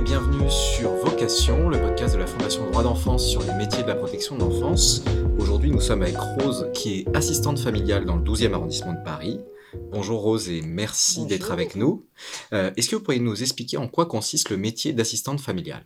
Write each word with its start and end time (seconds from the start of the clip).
et 0.00 0.02
bienvenue 0.02 0.50
sur 0.50 0.92
Vocation, 0.94 1.68
le 1.68 1.78
podcast 1.78 2.14
de 2.14 2.20
la 2.20 2.26
Fondation 2.26 2.64
Droit 2.70 2.82
d'enfance 2.82 3.26
sur 3.26 3.42
les 3.42 3.52
métiers 3.54 3.82
de 3.82 3.88
la 3.88 3.94
protection 3.94 4.34
de 4.34 4.40
l'enfance. 4.40 5.04
Aujourd'hui, 5.38 5.70
nous 5.70 5.80
sommes 5.80 6.00
avec 6.00 6.16
Rose, 6.16 6.68
qui 6.72 7.00
est 7.00 7.16
assistante 7.16 7.58
familiale 7.58 8.06
dans 8.06 8.16
le 8.16 8.22
12e 8.22 8.54
arrondissement 8.54 8.94
de 8.94 9.04
Paris. 9.04 9.40
Bonjour 9.92 10.22
Rose 10.22 10.48
et 10.48 10.62
merci 10.62 11.26
d'être 11.26 11.52
avec 11.52 11.76
nous. 11.76 12.06
Euh, 12.54 12.70
est-ce 12.76 12.88
que 12.88 12.96
vous 12.96 13.02
pourriez 13.02 13.20
nous 13.20 13.42
expliquer 13.42 13.76
en 13.76 13.88
quoi 13.88 14.06
consiste 14.06 14.48
le 14.48 14.56
métier 14.56 14.94
d'assistante 14.94 15.40
familiale? 15.40 15.84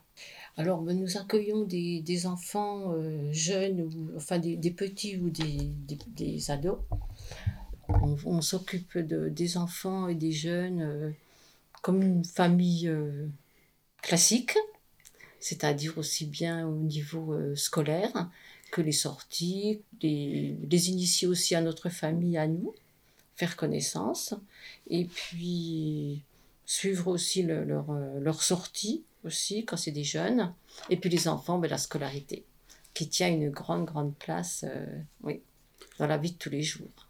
Alors, 0.56 0.80
ben, 0.82 0.96
nous 0.96 1.16
accueillons 1.16 1.64
des, 1.64 2.26
enfants 2.26 2.92
euh, 2.92 3.32
jeunes, 3.32 3.80
ou, 3.80 4.16
enfin 4.16 4.38
des, 4.38 4.56
petits 4.70 5.16
ou 5.16 5.30
des, 5.30 5.72
des 6.14 6.50
ados. 6.52 6.78
On, 7.88 8.40
s'occupe 8.40 8.96
de, 8.96 9.28
des 9.28 9.56
enfants 9.56 10.06
et 10.06 10.14
des 10.14 10.32
jeunes 10.32 10.82
euh, 10.82 11.10
comme 11.82 12.00
une 12.00 12.24
famille 12.24 12.88
classique, 14.04 14.56
c'est-à-dire 15.40 15.96
aussi 15.98 16.26
bien 16.26 16.66
au 16.68 16.76
niveau 16.76 17.32
euh, 17.32 17.56
scolaire 17.56 18.30
que 18.70 18.82
les 18.82 18.92
sorties, 18.92 19.80
les, 20.02 20.90
initier 20.90 21.26
aussi 21.26 21.54
à 21.54 21.62
notre 21.62 21.88
famille, 21.88 22.36
à 22.36 22.46
nous, 22.46 22.74
faire 23.36 23.56
connaissance, 23.56 24.34
et 24.88 25.06
puis 25.06 26.22
suivre 26.66 27.08
aussi 27.08 27.42
leur, 27.42 27.90
euh, 27.90 28.20
leur 28.20 28.42
sortie 28.42 29.04
aussi 29.24 29.64
quand 29.64 29.76
c'est 29.76 29.90
des 29.90 30.04
jeunes, 30.04 30.52
et 30.90 30.96
puis 30.96 31.08
les 31.08 31.26
enfants, 31.26 31.58
ben, 31.58 31.70
la 31.70 31.78
scolarité, 31.78 32.44
qui 32.92 33.08
tient 33.08 33.28
une 33.28 33.48
grande, 33.50 33.86
grande 33.86 34.14
place 34.16 34.64
euh, 34.68 34.84
oui, 35.22 35.40
dans 35.98 36.06
la 36.06 36.18
vie 36.18 36.32
de 36.32 36.36
tous 36.36 36.50
les 36.50 36.62
jours. 36.62 37.08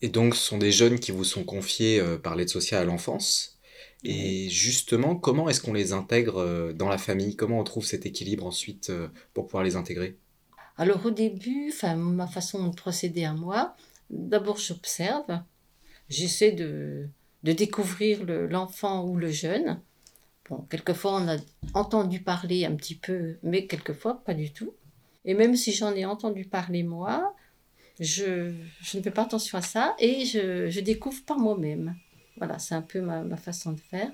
Et 0.00 0.08
donc, 0.08 0.36
ce 0.36 0.42
sont 0.42 0.58
des 0.58 0.72
jeunes 0.72 0.98
qui 0.98 1.10
vous 1.10 1.24
sont 1.24 1.44
confiés 1.44 2.02
par 2.22 2.34
l'aide 2.34 2.48
sociale 2.48 2.82
à 2.82 2.84
l'enfance? 2.84 3.55
Et 4.04 4.48
justement, 4.48 5.16
comment 5.16 5.48
est-ce 5.48 5.60
qu'on 5.60 5.72
les 5.72 5.92
intègre 5.92 6.38
euh, 6.38 6.72
dans 6.72 6.88
la 6.88 6.98
famille? 6.98 7.34
Comment 7.36 7.60
on 7.60 7.64
trouve 7.64 7.84
cet 7.84 8.06
équilibre 8.06 8.46
ensuite 8.46 8.90
euh, 8.90 9.08
pour 9.34 9.46
pouvoir 9.46 9.64
les 9.64 9.76
intégrer? 9.76 10.16
Alors 10.76 11.04
au 11.06 11.10
début, 11.10 11.72
ma 11.96 12.26
façon 12.26 12.68
de 12.68 12.74
procéder 12.74 13.24
à 13.24 13.32
moi, 13.32 13.74
d'abord 14.10 14.58
j'observe, 14.58 15.40
j'essaie 16.08 16.52
de, 16.52 17.08
de 17.42 17.52
découvrir 17.52 18.24
l'enfant 18.24 19.04
ou 19.04 19.16
le 19.16 19.30
jeune. 19.30 19.80
Bon, 20.50 20.58
quelquefois 20.70 21.20
on 21.20 21.28
a 21.28 21.38
entendu 21.72 22.20
parler 22.20 22.66
un 22.66 22.76
petit 22.76 22.94
peu, 22.94 23.36
mais 23.42 23.66
quelquefois 23.66 24.22
pas 24.24 24.34
du 24.34 24.52
tout. 24.52 24.74
Et 25.24 25.34
même 25.34 25.56
si 25.56 25.72
j'en 25.72 25.94
ai 25.94 26.04
entendu 26.04 26.44
parler 26.44 26.82
moi, 26.82 27.34
je, 27.98 28.52
je, 28.82 28.98
ne 28.98 29.02
fais 29.02 29.10
pas 29.10 29.22
attention 29.22 29.58
à 29.58 29.62
ça 29.62 29.96
et 29.98 30.26
je, 30.26 30.68
je 30.68 30.80
découvre 30.80 31.24
par 31.24 31.38
moi-même. 31.38 31.96
Voilà, 32.38 32.58
c'est 32.58 32.74
un 32.74 32.82
peu 32.82 33.00
ma, 33.00 33.36
façon 33.36 33.72
de 33.72 33.80
faire. 33.80 34.10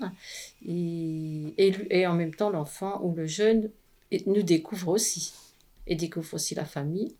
Et, 0.65 1.53
et, 1.57 2.07
en 2.07 2.13
même 2.13 2.33
temps, 2.33 2.49
l'enfant 2.49 3.01
ou 3.03 3.13
le 3.13 3.25
jeune 3.25 3.69
nous 4.25 4.43
découvre 4.43 4.89
aussi. 4.89 5.33
Et 5.87 5.95
découvre 5.95 6.33
aussi 6.35 6.55
la 6.55 6.65
famille. 6.65 7.15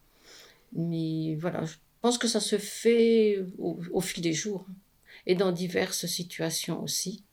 Mais 0.73 1.35
voilà, 1.35 1.65
je 1.65 1.75
pense 2.01 2.17
que 2.17 2.27
ça 2.27 2.39
se 2.39 2.57
fait 2.57 3.43
au, 3.57 4.01
fil 4.01 4.23
des 4.23 4.33
jours. 4.33 4.65
Et 5.25 5.35
dans 5.35 5.51
diverses 5.51 6.05
situations 6.05 6.81
aussi. 6.81 7.23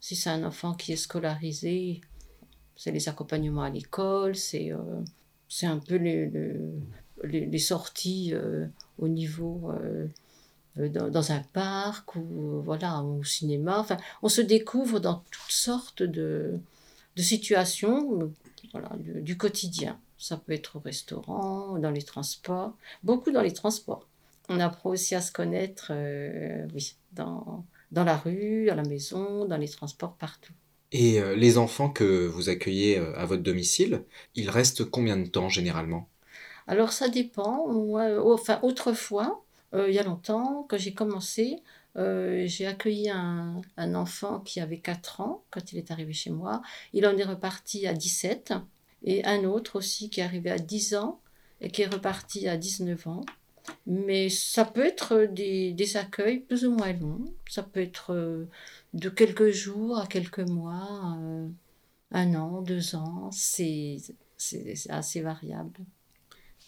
Si 0.00 0.14
c'est 0.14 0.30
un 0.30 0.44
enfant 0.44 0.74
qui 0.74 0.92
est 0.92 0.96
scolarisé, 0.96 2.00
c'est 2.76 2.92
les 2.92 3.08
accompagnements 3.08 3.62
à 3.62 3.70
l'école, 3.70 4.36
c'est 4.36 4.72
euh, 4.72 5.02
un 5.62 5.78
peu 5.78 5.96
les 5.96 7.58
sorties 7.58 8.32
euh, 8.34 8.66
au 8.98 9.08
niveau... 9.08 9.70
Euh, 9.70 10.08
euh, 10.78 10.88
dans, 10.88 11.32
un 11.32 11.40
parc 11.52 12.16
ou 12.16 12.60
voilà 12.64 13.02
au 13.02 13.24
cinéma. 13.24 13.78
Enfin, 13.78 13.96
on 14.22 14.28
se 14.28 14.40
découvre 14.40 15.00
dans 15.00 15.22
toutes 15.30 15.50
sortes 15.50 16.02
de, 16.02 16.58
de 17.16 17.22
situations 17.22 18.32
voilà, 18.72 18.90
du, 18.98 19.36
quotidien. 19.36 19.98
Ça 20.18 20.36
peut 20.36 20.52
être 20.52 20.76
au 20.76 20.80
restaurant, 20.80 21.78
dans 21.78 21.90
les 21.90 22.02
transports, 22.02 22.74
beaucoup 23.02 23.30
dans 23.30 23.42
les 23.42 23.52
transports. 23.52 24.06
On 24.48 24.60
apprend 24.60 24.90
aussi 24.90 25.14
à 25.14 25.20
se 25.20 25.32
connaître, 25.32 25.88
euh, 25.90 26.66
oui, 26.74 26.94
dans, 27.12 27.64
dans 27.90 28.04
la 28.04 28.16
rue, 28.16 28.70
à 28.70 28.74
la 28.74 28.84
maison, 28.84 29.44
dans 29.44 29.56
les 29.56 29.68
transports, 29.68 30.14
partout. 30.14 30.52
Et 30.92 31.20
euh, 31.20 31.34
les 31.34 31.58
enfants 31.58 31.90
que 31.90 32.26
vous 32.26 32.48
accueillez 32.48 32.96
à 32.96 33.26
votre 33.26 33.42
domicile, 33.42 34.04
ils 34.34 34.50
restent 34.50 34.84
combien 34.84 35.16
de 35.16 35.26
temps 35.26 35.48
généralement? 35.48 36.08
Alors 36.66 36.92
ça 36.92 37.08
dépend. 37.08 37.66
enfin, 38.24 38.58
autrefois, 38.62 39.26
euh, 39.28 39.45
il 39.72 39.92
y 39.92 39.98
a 39.98 40.02
longtemps, 40.02 40.66
quand 40.68 40.78
j'ai 40.78 40.94
commencé, 40.94 41.62
euh, 41.96 42.44
j'ai 42.46 42.66
accueilli 42.66 43.08
un, 43.10 43.62
enfant 43.94 44.40
qui 44.40 44.60
avait 44.60 44.78
4 44.78 45.20
ans 45.20 45.44
quand 45.50 45.72
il 45.72 45.78
est 45.78 45.90
arrivé 45.90 46.12
chez 46.12 46.30
moi. 46.30 46.62
Il 46.92 47.06
en 47.06 47.16
est 47.16 47.24
reparti 47.24 47.86
à 47.86 47.94
17. 47.94 48.54
Et 49.04 49.24
un 49.24 49.44
autre 49.44 49.76
aussi 49.76 50.10
qui 50.10 50.20
est 50.20 50.24
arrivé 50.24 50.50
à 50.50 50.58
10 50.58 50.96
ans 50.96 51.20
et 51.60 51.70
qui 51.70 51.82
est 51.82 51.86
reparti 51.86 52.48
à 52.48 52.56
19 52.56 53.06
ans. 53.06 53.24
Mais 53.86 54.28
ça 54.28 54.64
peut 54.64 54.84
être 54.84 55.26
des, 55.30 55.72
des 55.72 55.96
accueils 55.96 56.40
plus 56.40 56.66
ou 56.66 56.72
moins 56.72 56.92
longs. 56.92 57.24
Ça 57.48 57.62
peut 57.62 57.80
être 57.80 58.12
euh, 58.12 58.48
de 58.94 59.08
quelques 59.08 59.50
jours 59.50 59.98
à 59.98 60.06
quelques 60.06 60.40
mois, 60.40 61.16
un 62.12 62.34
an, 62.34 62.62
deux 62.62 62.94
ans. 62.94 63.30
C'est 63.32 63.96
assez 64.88 65.20
variable. 65.22 65.80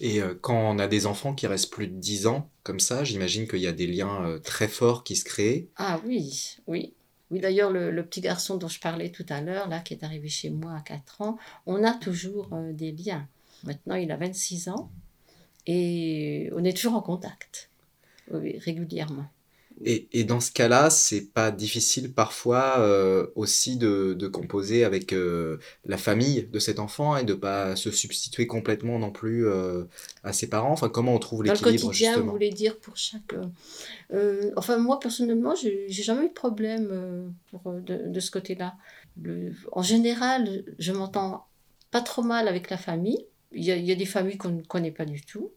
Et 0.00 0.20
euh, 0.20 0.34
quand 0.40 0.56
on 0.56 0.78
a 0.78 0.86
des 0.86 1.06
enfants 1.06 1.34
qui 1.34 1.46
restent 1.46 1.72
plus 1.72 1.88
de 1.88 1.94
10 1.94 2.26
ans, 2.26 2.50
comme 2.62 2.80
ça, 2.80 3.04
j'imagine 3.04 3.48
qu'il 3.48 3.60
y 3.60 3.66
a 3.66 3.72
des 3.72 3.86
liens 3.86 4.24
euh, 4.24 4.38
très 4.38 4.68
forts 4.68 5.02
qui 5.02 5.16
se 5.16 5.24
créent. 5.24 5.68
Ah 5.76 6.00
oui, 6.06 6.56
oui. 6.66 6.94
Oui, 7.30 7.40
d'ailleurs, 7.40 7.70
le, 7.70 8.02
petit 8.04 8.22
garçon 8.22 8.56
dont 8.56 8.68
je 8.68 8.80
parlais 8.80 9.10
tout 9.10 9.26
à 9.28 9.42
l'heure, 9.42 9.68
là, 9.68 9.80
qui 9.80 9.92
est 9.92 10.02
arrivé 10.02 10.28
chez 10.28 10.48
moi 10.48 10.76
à 10.76 10.80
4 10.80 11.20
ans, 11.20 11.38
on 11.66 11.84
a 11.84 11.92
toujours 11.92 12.48
euh, 12.52 12.72
des 12.72 12.92
liens. 12.92 13.28
Maintenant, 13.64 13.96
il 13.96 14.10
a 14.12 14.16
26 14.16 14.68
ans 14.68 14.90
et 15.66 16.48
on 16.54 16.64
est 16.64 16.74
toujours 16.74 16.94
en 16.94 17.02
contact, 17.02 17.70
régulièrement. 18.30 19.26
Et, 19.84 20.08
et, 20.12 20.24
dans 20.24 20.40
ce 20.40 20.50
cas-là, 20.50 20.90
c'est 20.90 21.32
pas 21.32 21.50
difficile 21.50 22.12
parfois 22.12 22.80
euh, 22.80 23.26
aussi 23.36 23.76
de, 23.76 24.14
de, 24.14 24.26
composer 24.26 24.84
avec 24.84 25.12
euh, 25.12 25.58
la 25.84 25.96
famille 25.96 26.48
de 26.50 26.58
cet 26.58 26.80
enfant 26.80 27.16
et 27.16 27.24
de 27.24 27.34
pas 27.34 27.76
se 27.76 27.90
substituer 27.90 28.46
complètement 28.46 28.98
non 28.98 29.12
plus 29.12 29.46
euh, 29.46 29.84
à 30.24 30.32
ses 30.32 30.48
parents. 30.48 30.72
Enfin, 30.72 30.88
comment 30.88 31.14
on 31.14 31.18
trouve 31.18 31.44
l'équilibre 31.44 31.68
justement 31.68 31.76
Dans 31.76 31.86
le 31.86 31.92
quotidien, 31.92 32.20
vous 32.20 32.30
voulez 32.30 32.50
dire 32.50 32.78
pour 32.78 32.96
chaque. 32.96 33.34
enfin, 34.56 34.78
moi 34.78 34.98
personnellement, 34.98 35.54
j'ai 35.54 35.88
jamais 35.90 36.26
eu 36.26 36.28
de 36.28 36.34
problème 36.34 37.32
pour, 37.50 37.72
de, 37.72 38.08
de, 38.08 38.20
ce 38.20 38.30
côté-là. 38.30 38.74
En 39.72 39.82
général, 39.82 40.64
je 40.78 40.92
m'entends 40.92 41.46
pas 41.90 42.00
trop 42.00 42.22
mal 42.22 42.48
avec 42.48 42.70
la 42.70 42.78
famille. 42.78 43.24
Il 43.52 43.64
y 43.64 43.70
a, 43.70 43.76
il 43.76 43.84
y 43.84 43.92
a 43.92 43.94
des 43.94 44.06
familles 44.06 44.36
qu'on 44.36 44.50
ne 44.50 44.62
connaît 44.62 44.90
pas 44.90 45.04
du 45.04 45.22
tout. 45.22 45.52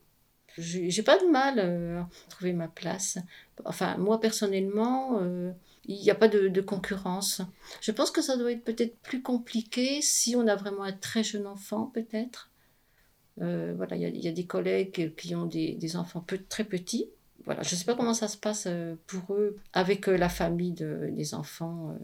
J'ai 0.58 1.04
pas 1.04 1.18
de 1.18 1.30
mal 1.30 1.60
à 1.60 2.10
trouver 2.30 2.54
ma 2.54 2.68
place. 2.68 3.18
Enfin, 3.66 3.98
moi 3.98 4.20
personnellement, 4.20 5.20
euh, 5.22 5.52
il 5.86 6.00
n'y 6.02 6.12
a 6.12 6.16
pas 6.16 6.28
de, 6.28 6.62
concurrence. 6.62 7.42
Je 7.80 7.92
pense 7.92 8.12
que 8.12 8.22
ça 8.22 8.38
doit 8.38 8.52
être 8.52 8.64
peut-être 8.64 8.98
plus 9.00 9.22
compliqué 9.22 10.02
si 10.02 10.36
on 10.36 10.48
a 10.48 10.56
vraiment 10.56 10.84
un 10.84 10.94
très 10.94 11.24
jeune 11.24 11.48
enfant, 11.48 11.86
peut-être. 11.86 12.50
Euh, 13.42 13.74
voilà, 13.78 13.96
il 13.96 14.24
y, 14.24 14.28
a 14.28 14.32
des 14.32 14.46
collègues 14.46 15.16
qui 15.16 15.36
ont 15.36 15.46
des, 15.46 15.96
enfants 15.96 16.26
très 16.50 16.64
petits. 16.64 17.10
Voilà, 17.46 17.64
je 17.64 17.74
ne 17.74 17.80
sais 17.80 17.86
pas 17.86 17.96
comment 17.96 18.14
ça 18.14 18.28
se 18.28 18.38
passe 18.38 18.66
euh, 18.68 18.96
pour 19.08 19.34
eux 19.34 19.58
avec 19.74 20.08
la 20.08 20.30
famille 20.30 20.74
des 20.74 21.34
enfants. 21.34 21.98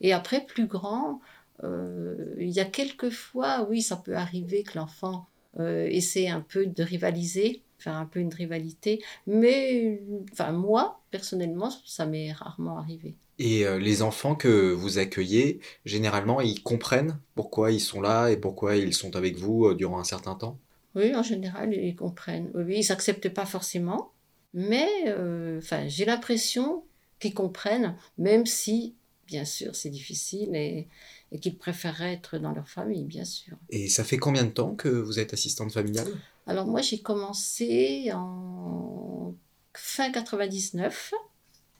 Et 0.00 0.12
après, 0.12 0.44
plus 0.44 0.66
grand, 0.66 1.20
il 1.62 2.50
y 2.50 2.60
a 2.60 2.64
quelques 2.64 3.10
fois, 3.10 3.66
oui, 3.68 3.82
ça 3.82 3.96
peut 3.96 4.14
arriver 4.14 4.62
que 4.62 4.78
l'enfant 4.78 5.26
essaie 5.58 6.28
un 6.28 6.40
peu 6.40 6.66
de 6.66 6.82
rivaliser 6.82 7.62
faire 7.80 7.96
un 7.96 8.06
peu 8.06 8.20
une 8.20 8.32
rivalité. 8.32 9.02
Mais 9.26 10.00
enfin, 10.32 10.52
moi, 10.52 11.00
personnellement, 11.10 11.70
ça 11.84 12.06
m'est 12.06 12.32
rarement 12.32 12.78
arrivé. 12.78 13.16
Et 13.38 13.66
euh, 13.66 13.78
les 13.78 14.02
enfants 14.02 14.34
que 14.34 14.70
vous 14.70 14.98
accueillez, 14.98 15.60
généralement, 15.86 16.40
ils 16.40 16.62
comprennent 16.62 17.18
pourquoi 17.34 17.72
ils 17.72 17.80
sont 17.80 18.00
là 18.02 18.28
et 18.28 18.36
pourquoi 18.36 18.76
ils 18.76 18.94
sont 18.94 19.16
avec 19.16 19.36
vous 19.36 19.66
euh, 19.66 19.74
durant 19.74 19.98
un 19.98 20.04
certain 20.04 20.34
temps? 20.34 20.58
Oui, 20.94 21.14
en 21.14 21.22
général, 21.22 21.72
ils 21.72 21.96
comprennent. 21.96 22.50
Oui, 22.54 22.78
ils 22.78 22.84
s'acceptent 22.84 23.30
pas 23.30 23.46
forcément, 23.46 24.12
mais 24.52 24.88
euh, 25.06 25.58
enfin, 25.58 25.88
j'ai 25.88 26.04
l'impression 26.04 26.84
qu'ils 27.18 27.34
comprennent, 27.34 27.96
même 28.18 28.44
si, 28.44 28.94
bien 29.26 29.44
sûr, 29.44 29.74
c'est 29.74 29.90
difficile 29.90 30.54
et, 30.54 30.88
et 31.32 31.38
qu'ils 31.38 31.56
préfèrent 31.56 32.02
être 32.02 32.38
dans 32.38 32.52
leur 32.52 32.68
famille, 32.68 33.04
bien 33.04 33.24
sûr. 33.24 33.56
Et 33.70 33.88
ça 33.88 34.04
fait 34.04 34.18
combien 34.18 34.44
de 34.44 34.50
temps 34.50 34.74
que 34.74 34.88
vous 34.88 35.18
êtes 35.18 35.32
assistante 35.32 35.72
familiale? 35.72 36.08
Alors 36.46 36.66
moi, 36.66 36.80
j'ai 36.80 37.00
commencé 37.00 38.10
en 38.12 39.34
fin 39.74 40.10
99. 40.10 41.12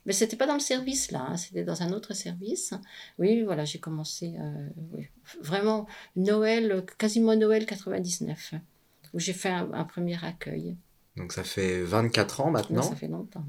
Mais 0.06 0.14
c'était 0.14 0.36
pas 0.36 0.46
dans 0.46 0.54
le 0.54 0.60
service 0.60 1.10
là, 1.10 1.26
hein, 1.28 1.36
c'était 1.36 1.62
dans 1.62 1.82
un 1.82 1.92
autre 1.92 2.14
service. 2.14 2.72
Oui, 3.18 3.42
voilà, 3.42 3.66
j'ai 3.66 3.78
commencé 3.78 4.34
euh, 4.40 5.02
vraiment 5.42 5.86
Noël, 6.16 6.84
quasiment 6.96 7.36
Noël 7.36 7.66
99, 7.66 8.54
où 9.12 9.18
j'ai 9.18 9.34
fait 9.34 9.50
un, 9.50 9.84
premier 9.84 10.16
accueil. 10.24 10.76
Donc 11.16 11.32
ça 11.32 11.44
fait 11.44 11.82
24 11.82 12.40
ans 12.40 12.50
maintenant. 12.50 12.82
ça 12.82 12.96
fait 12.96 13.08
longtemps. 13.08 13.44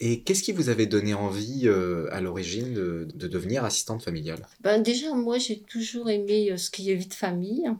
Et 0.00 0.22
qu'est-ce 0.22 0.42
qui 0.42 0.50
vous 0.50 0.68
avait 0.68 0.86
donné 0.86 1.14
envie 1.14 1.68
euh, 1.68 2.08
à 2.10 2.20
l'origine 2.20 2.74
de, 2.74 3.06
de, 3.14 3.28
devenir 3.28 3.64
assistante 3.64 4.02
familiale? 4.02 4.48
Ben 4.60 4.82
Déjà, 4.82 5.14
moi, 5.14 5.38
j'ai 5.38 5.60
toujours 5.60 6.10
aimé 6.10 6.50
euh, 6.50 6.56
ce 6.56 6.70
qui 6.70 6.90
est 6.90 6.96
vie 6.96 7.06
de 7.06 7.14
famille, 7.14 7.70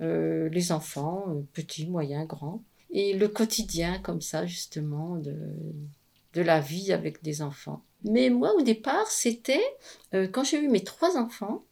euh, 0.00 0.48
les 0.48 0.72
enfants, 0.72 1.26
euh, 1.28 1.42
petits, 1.52 1.86
moyens, 1.86 2.26
grands, 2.26 2.62
et 2.90 3.12
le 3.12 3.28
quotidien 3.28 3.98
comme 4.00 4.20
ça, 4.20 4.46
justement, 4.46 5.16
de, 5.16 5.36
de 6.34 6.42
la 6.42 6.60
vie 6.60 6.92
avec 6.92 7.22
des 7.22 7.42
enfants. 7.42 7.84
Mais 8.04 8.30
moi, 8.30 8.54
au 8.54 8.62
départ, 8.62 9.06
c'était, 9.08 9.64
euh, 10.14 10.26
quand 10.26 10.44
j'ai 10.44 10.58
eu 10.58 10.68
mes 10.68 10.84
trois 10.84 11.16
enfants, 11.16 11.64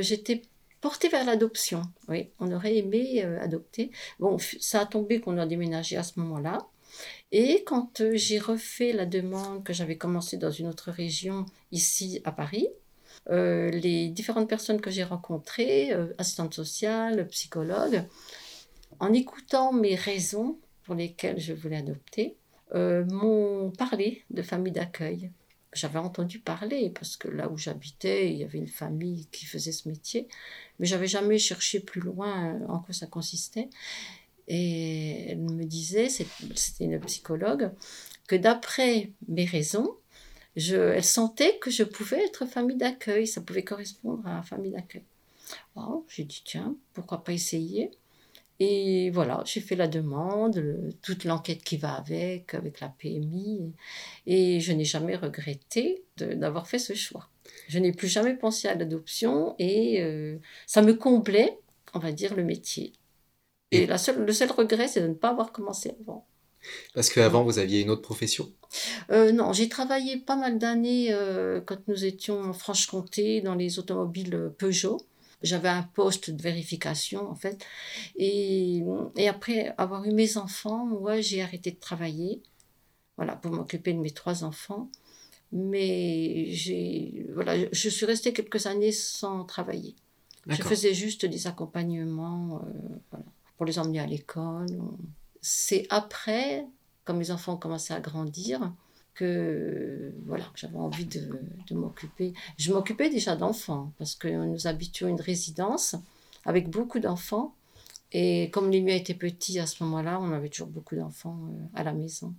j'étais 0.00 0.42
portée 0.80 1.08
vers 1.08 1.26
l'adoption. 1.26 1.82
Oui, 2.08 2.30
on 2.40 2.50
aurait 2.50 2.78
aimé 2.78 3.22
adopter. 3.22 3.90
Bon, 4.18 4.38
ça 4.38 4.80
a 4.80 4.86
tombé 4.86 5.20
qu'on 5.20 5.36
a 5.36 5.44
déménagé 5.44 5.98
à 5.98 6.02
ce 6.02 6.18
moment-là. 6.20 6.58
Et 7.32 7.62
quand 7.64 8.02
j'ai 8.14 8.38
refait 8.38 8.92
la 8.92 9.04
demande 9.04 9.62
que 9.62 9.74
j'avais 9.74 9.98
commencé 9.98 10.38
dans 10.38 10.50
une 10.50 10.68
autre 10.68 10.90
région, 10.90 11.44
ici 11.70 12.22
à 12.24 12.32
Paris, 12.32 12.66
euh, 13.30 13.70
les 13.70 14.08
différentes 14.08 14.48
personnes 14.48 14.80
que 14.80 14.90
j'ai 14.90 15.04
rencontrées, 15.04 15.92
euh, 15.92 16.12
assistantes 16.18 16.54
sociales, 16.54 17.26
psychologues, 17.28 18.04
en 18.98 19.12
écoutant 19.12 19.72
mes 19.72 19.94
raisons 19.94 20.58
pour 20.84 20.94
lesquelles 20.94 21.40
je 21.40 21.52
voulais 21.52 21.78
adopter, 21.78 22.36
m'ont 22.74 23.70
parlé 23.70 24.24
de 24.30 24.40
famille 24.40 24.72
d'accueil. 24.72 25.30
J'avais 25.74 25.98
entendu 25.98 26.38
parler 26.38 26.88
parce 26.88 27.18
que 27.18 27.28
là 27.28 27.50
où 27.50 27.58
j'habitais, 27.58 28.30
il 28.30 28.38
y 28.38 28.44
avait 28.44 28.58
une 28.58 28.66
famille 28.66 29.26
qui 29.30 29.44
faisait 29.44 29.72
ce 29.72 29.90
métier, 29.90 30.26
mais 30.78 30.86
j'avais 30.86 31.06
jamais 31.06 31.38
cherché 31.38 31.80
plus 31.80 32.00
loin 32.00 32.58
en 32.68 32.78
quoi 32.78 32.94
ça 32.94 33.06
consistait. 33.06 33.68
Et 34.48 35.30
elle 35.30 35.40
me 35.40 35.64
disait, 35.64 36.08
c'était 36.08 36.84
une 36.84 36.98
psychologue, 37.00 37.72
que 38.26 38.36
d'après 38.36 39.12
mes 39.28 39.44
raisons, 39.44 39.96
je, 40.56 40.76
elle 40.76 41.04
sentait 41.04 41.58
que 41.58 41.70
je 41.70 41.82
pouvais 41.84 42.24
être 42.24 42.46
famille 42.46 42.76
d'accueil, 42.76 43.26
ça 43.26 43.40
pouvait 43.40 43.64
correspondre 43.64 44.26
à 44.26 44.42
famille 44.42 44.72
d'accueil. 44.72 45.04
j'ai 46.08 46.24
dit, 46.24 46.42
tiens, 46.44 46.76
pourquoi 46.92 47.24
pas 47.24 47.32
essayer? 47.32 47.90
Et 48.60 49.10
voilà, 49.10 49.42
j'ai 49.44 49.60
fait 49.60 49.74
la 49.74 49.88
demande, 49.88 50.62
toute 51.02 51.24
l'enquête 51.24 51.64
qui 51.64 51.76
va 51.78 51.94
avec, 51.94 52.54
avec 52.54 52.80
la 52.80 52.90
PMI, 52.90 53.72
et 54.26 54.60
je 54.60 54.72
n'ai 54.72 54.84
jamais 54.84 55.16
regretté 55.16 56.04
d'avoir 56.18 56.68
fait 56.68 56.78
ce 56.78 56.94
choix. 56.94 57.28
Je 57.68 57.78
n'ai 57.78 57.92
plus 57.92 58.08
jamais 58.08 58.34
pensé 58.36 58.68
à 58.68 58.74
l'adoption 58.74 59.56
et 59.58 60.00
euh, 60.02 60.38
ça 60.66 60.82
me 60.82 60.94
comblait, 60.94 61.58
on 61.94 61.98
va 61.98 62.12
dire, 62.12 62.36
le 62.36 62.44
métier. 62.44 62.92
Et 63.72 63.86
la 63.86 63.98
seule, 63.98 64.24
le 64.24 64.32
seul 64.32 64.50
regret, 64.52 64.86
c'est 64.86 65.00
de 65.00 65.08
ne 65.08 65.14
pas 65.14 65.30
avoir 65.30 65.50
commencé 65.50 65.96
avant. 66.00 66.26
Parce 66.94 67.10
qu'avant, 67.10 67.44
vous 67.44 67.58
aviez 67.58 67.80
une 67.80 67.90
autre 67.90 68.02
profession? 68.02 68.50
Euh, 69.10 69.32
Non, 69.32 69.52
j'ai 69.52 69.68
travaillé 69.68 70.18
pas 70.18 70.36
mal 70.36 70.58
d'années 70.58 71.12
euh, 71.12 71.60
quand 71.60 71.86
nous 71.88 72.04
étions 72.04 72.40
en 72.40 72.52
Franche-Comté 72.52 73.40
dans 73.40 73.54
les 73.54 73.78
automobiles 73.78 74.52
Peugeot. 74.58 75.00
J'avais 75.42 75.68
un 75.68 75.82
poste 75.82 76.30
de 76.30 76.40
vérification, 76.40 77.28
en 77.28 77.34
fait. 77.34 77.64
Et, 78.16 78.82
et 79.16 79.28
après 79.28 79.74
avoir 79.76 80.04
eu 80.04 80.12
mes 80.12 80.36
enfants, 80.36 80.86
moi, 80.86 81.20
j'ai 81.20 81.42
arrêté 81.42 81.72
de 81.72 81.80
travailler 81.80 82.42
voilà, 83.16 83.34
pour 83.36 83.52
m'occuper 83.52 83.92
de 83.92 83.98
mes 83.98 84.12
trois 84.12 84.44
enfants. 84.44 84.88
Mais 85.50 86.46
j'ai, 86.50 87.26
voilà, 87.34 87.56
je 87.70 87.88
suis 87.88 88.06
restée 88.06 88.32
quelques 88.32 88.66
années 88.66 88.92
sans 88.92 89.44
travailler. 89.44 89.94
Je 90.46 90.62
faisais 90.62 90.94
juste 90.94 91.26
des 91.26 91.46
accompagnements. 91.46 92.62
Euh, 92.64 92.78
voilà 93.10 93.26
pour 93.58 93.66
les 93.66 93.78
emmener 93.78 94.00
à 94.00 94.06
l'école. 94.06 94.66
C'est 95.42 95.86
après, 95.90 96.66
quand 97.04 97.14
mes 97.14 97.30
enfants 97.30 97.54
ont 97.54 97.58
commencé 97.58 97.92
à 97.92 98.00
grandir, 98.00 98.72
que 99.14 100.14
voilà, 100.24 100.44
j'avais 100.54 100.76
envie 100.76 101.04
de, 101.04 101.38
de 101.68 101.74
m'occuper. 101.74 102.32
Je 102.56 102.72
m'occupais 102.72 103.10
déjà 103.10 103.36
d'enfants 103.36 103.92
parce 103.98 104.14
que 104.14 104.28
nous 104.28 104.66
habitions 104.66 105.08
une 105.08 105.20
résidence 105.20 105.96
avec 106.44 106.70
beaucoup 106.70 106.98
d'enfants. 106.98 107.54
Et 108.12 108.50
comme 108.50 108.70
les 108.70 108.80
miens 108.80 108.94
étaient 108.94 109.14
petits 109.14 109.58
à 109.58 109.66
ce 109.66 109.82
moment-là, 109.84 110.20
on 110.20 110.32
avait 110.32 110.48
toujours 110.48 110.68
beaucoup 110.68 110.96
d'enfants 110.96 111.38
euh, 111.50 111.64
à 111.74 111.82
la 111.82 111.92
maison. 111.92 112.34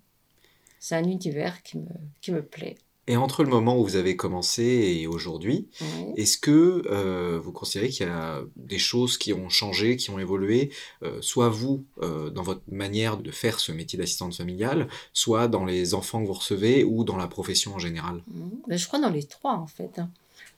C'est 0.80 0.96
un 0.96 1.04
univers 1.04 1.64
qui 1.64 1.80
me, 1.80 1.90
qui 2.22 2.32
me 2.32 2.44
plaît. 2.44 2.78
Et 3.08 3.18
entre 3.18 3.44
le 3.44 3.50
moment 3.50 3.78
où 3.78 3.84
vous 3.84 3.98
avez 3.98 4.16
commencé 4.16 4.64
et 4.64 5.08
aujourd'hui, 5.08 5.68
est-ce 6.16 6.38
que 6.38 6.84
euh, 6.86 7.38
vous 7.44 7.52
considérez 7.52 7.90
qu'il 7.90 8.08
y 8.08 8.10
a 8.10 8.42
des 8.56 8.78
choses 8.78 9.18
qui 9.18 9.34
ont 9.34 9.50
changé, 9.50 9.98
qui 9.98 10.10
ont 10.10 10.20
évolué, 10.20 10.72
euh, 11.04 11.18
soit 11.22 11.50
vous, 11.50 11.84
euh, 12.02 12.30
dans 12.30 12.44
votre 12.44 12.62
manière 12.72 13.18
de 13.18 13.30
faire 13.30 13.60
ce 13.60 13.74
métier 13.74 14.00
d'assistante 14.00 14.34
familiale, 14.36 14.88
soit 15.12 15.50
dans 15.50 15.66
les 15.66 15.94
enfants 15.96 16.22
que 16.22 16.28
vous 16.28 16.34
recevez 16.34 16.86
ou 16.86 17.04
dans 17.04 17.18
la 17.18 17.28
profession 17.28 17.76
en 17.76 17.80
général? 17.80 18.24
Mmh. 18.28 18.50
Je 18.70 18.88
crois 18.88 19.00
dans 19.00 19.10
les 19.10 19.24
trois, 19.24 19.56
en 19.56 19.68
fait. 19.68 20.00
Hein. 20.00 20.10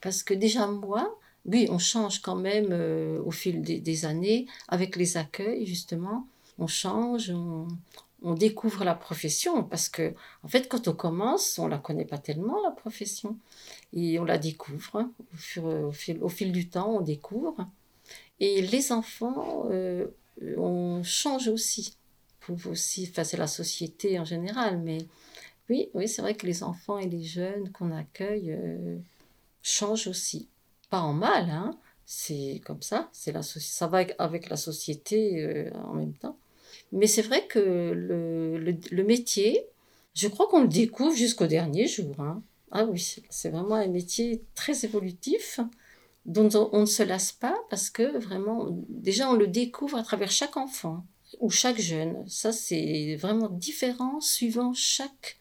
Parce 0.02 0.22
que 0.22 0.36
déjà, 0.36 0.68
moi, 0.68 1.18
oui, 1.46 1.68
on 1.72 1.80
change 1.80 2.22
quand 2.22 2.36
même 2.36 2.72
au 3.26 3.32
fil 3.32 3.64
des, 3.64 3.80
des, 3.80 4.06
années, 4.06 4.46
avec 4.68 4.98
les 4.98 5.18
accueils, 5.18 5.66
justement. 5.66 6.28
On 6.60 6.68
change, 6.68 7.32
on, 7.32 7.68
on 8.26 8.34
découvre 8.34 8.84
la 8.84 8.96
profession 8.96 9.64
parce 9.64 9.88
que 9.88 10.16
en 10.42 10.48
fait 10.48 10.68
quand 10.68 10.88
on 10.88 10.94
commence 10.94 11.60
on 11.60 11.68
la 11.68 11.78
connaît 11.78 12.06
pas 12.06 12.18
tellement 12.18 12.62
la 12.64 12.72
profession. 12.72 13.38
Et 13.94 14.20
on 14.20 14.26
la 14.26 14.40
découvre 14.40 15.10
au, 15.34 15.92
fil, 15.92 16.18
au 16.22 16.30
fil, 16.30 16.52
du 16.52 16.68
temps 16.68 16.98
on 16.98 17.02
découvre. 17.02 17.56
Et 18.40 18.64
les 18.64 18.92
enfants 18.92 19.68
euh, 19.70 20.08
on 20.58 21.04
change 21.04 21.48
aussi 21.48 21.96
aussi 22.60 23.08
enfin 23.10 23.24
c'est 23.24 23.38
la 23.38 23.48
société 23.48 24.20
en 24.20 24.26
général 24.26 24.80
mais 24.80 25.00
oui 25.70 25.90
oui 25.96 26.08
c'est 26.08 26.22
vrai 26.22 26.36
que 26.36 26.46
les 26.46 26.62
enfants 26.62 27.00
et 27.00 27.08
les 27.08 27.24
jeunes 27.24 27.72
qu'on 27.72 27.92
accueille 27.92 28.52
euh, 28.52 28.98
changent 29.62 30.08
aussi. 30.08 30.50
Pas 30.90 31.02
en 31.02 31.14
mal 31.14 31.50
hein 31.52 31.78
c'est 32.08 32.60
comme 32.66 32.82
ça 32.82 33.08
c'est 33.12 33.32
la 33.32 33.44
ça 33.44 33.86
va 33.86 34.04
avec, 34.18 34.50
la 34.50 34.58
société 34.58 35.44
euh, 35.44 35.72
en 35.76 35.94
même 35.94 36.14
temps 36.14 36.38
mais 36.92 37.08
c'est 37.08 37.22
vrai 37.22 37.46
que 37.48 37.60
le, 37.60 39.04
métier, 39.04 39.66
je 40.14 40.28
crois 40.28 40.48
qu'on 40.48 40.62
le 40.62 40.68
découvre 40.68 41.16
jusqu'au 41.16 41.48
dernier 41.48 41.88
jour. 41.88 42.16
Hein. 42.20 42.42
Ah 42.72 42.86
oui, 42.86 43.22
c'est 43.30 43.50
vraiment 43.50 43.76
un 43.76 43.88
métier 43.88 44.44
très 44.56 44.86
évolutif 44.86 45.60
dont 46.26 46.50
on 46.72 46.82
ne 46.82 46.86
se 46.86 47.04
lasse 47.04 47.32
pas 47.32 47.56
parce 47.70 47.90
que 47.90 48.18
vraiment, 48.18 48.68
déjà, 48.90 49.30
on 49.30 49.36
le 49.36 49.48
découvre 49.48 49.98
à 49.98 50.04
travers 50.04 50.32
chaque 50.32 50.58
enfant 50.58 51.06
ou 51.40 51.50
chaque 51.50 51.80
jeune. 51.80 52.24
Ça, 52.28 52.52
c'est 52.52 53.16
vraiment 53.16 53.50
différent 53.50 54.20
suivant 54.22 54.74
chaque, 54.74 55.40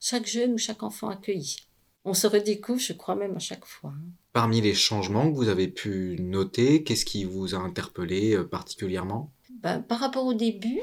chaque 0.00 0.26
jeune 0.26 0.54
ou 0.54 0.58
chaque 0.58 0.82
enfant 0.82 1.08
accueilli. 1.08 1.56
On 2.04 2.14
se 2.14 2.26
redécouvre, 2.26 2.78
je 2.78 2.92
crois 2.92 3.16
même 3.16 3.34
à 3.34 3.40
chaque 3.40 3.64
fois. 3.64 3.90
Hein. 3.90 4.10
Parmi 4.32 4.60
les 4.60 4.74
changements 4.74 5.30
que 5.30 5.36
vous 5.36 5.48
avez 5.48 5.66
pu 5.66 6.16
noter, 6.20 6.84
qu'est-ce 6.84 7.04
qui 7.04 7.24
vous 7.24 7.54
a 7.54 7.58
interpellé 7.58 8.36
euh, 8.36 8.44
particulièrement? 8.44 9.32
Ben, 9.50 9.80
par 9.80 10.00
rapport 10.00 10.26
au 10.26 10.34
début, 10.34 10.80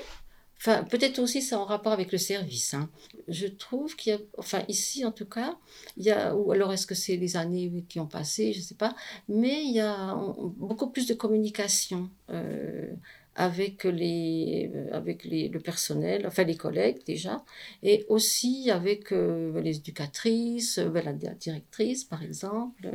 enfin, 0.58 0.84
peut-être 0.84 1.20
aussi 1.20 1.42
c'est 1.42 1.56
en 1.56 1.66
rapport 1.66 1.92
avec 1.92 2.12
le 2.12 2.18
service. 2.18 2.74
Hein. 2.74 2.90
Je 3.28 3.48
trouve 3.48 3.96
qu'il 3.96 4.14
y 4.14 4.16
a, 4.16 4.20
enfin 4.38 4.64
ici 4.68 5.06
en 5.06 5.12
tout 5.12 5.26
cas, 5.26 5.58
il 5.98 6.04
y 6.04 6.12
a, 6.12 6.36
ou 6.36 6.52
alors 6.52 6.74
est-ce 6.74 6.88
que 6.88 6.96
c'est 6.96 7.18
les 7.18 7.36
années 7.38 7.72
qui 7.90 8.00
ont 8.00 8.08
passé, 8.08 8.54
je 8.54 8.60
ne 8.60 8.64
sais 8.64 8.76
pas, 8.76 8.96
mais 9.28 9.64
il 9.64 9.74
y 9.74 9.82
a 9.82 10.16
beaucoup 10.58 10.90
plus 10.90 11.08
de 11.08 11.14
communication. 11.14 12.10
Euh, 12.30 12.94
avec 13.36 13.84
les 13.86 14.72
avec 14.92 15.24
les, 15.24 15.50
le 15.50 15.60
personnel 15.60 16.28
enfin 16.28 16.44
les 16.44 16.56
collègues 16.56 17.04
déjà 17.06 17.44
et 17.82 18.06
aussi 18.08 18.70
avec 18.70 19.12
euh, 19.12 19.60
les 19.62 19.78
éducatrices 19.78 20.78
euh, 20.78 21.02
la 21.02 21.14
directrice 21.14 22.04
par 22.04 22.22
exemple 22.22 22.92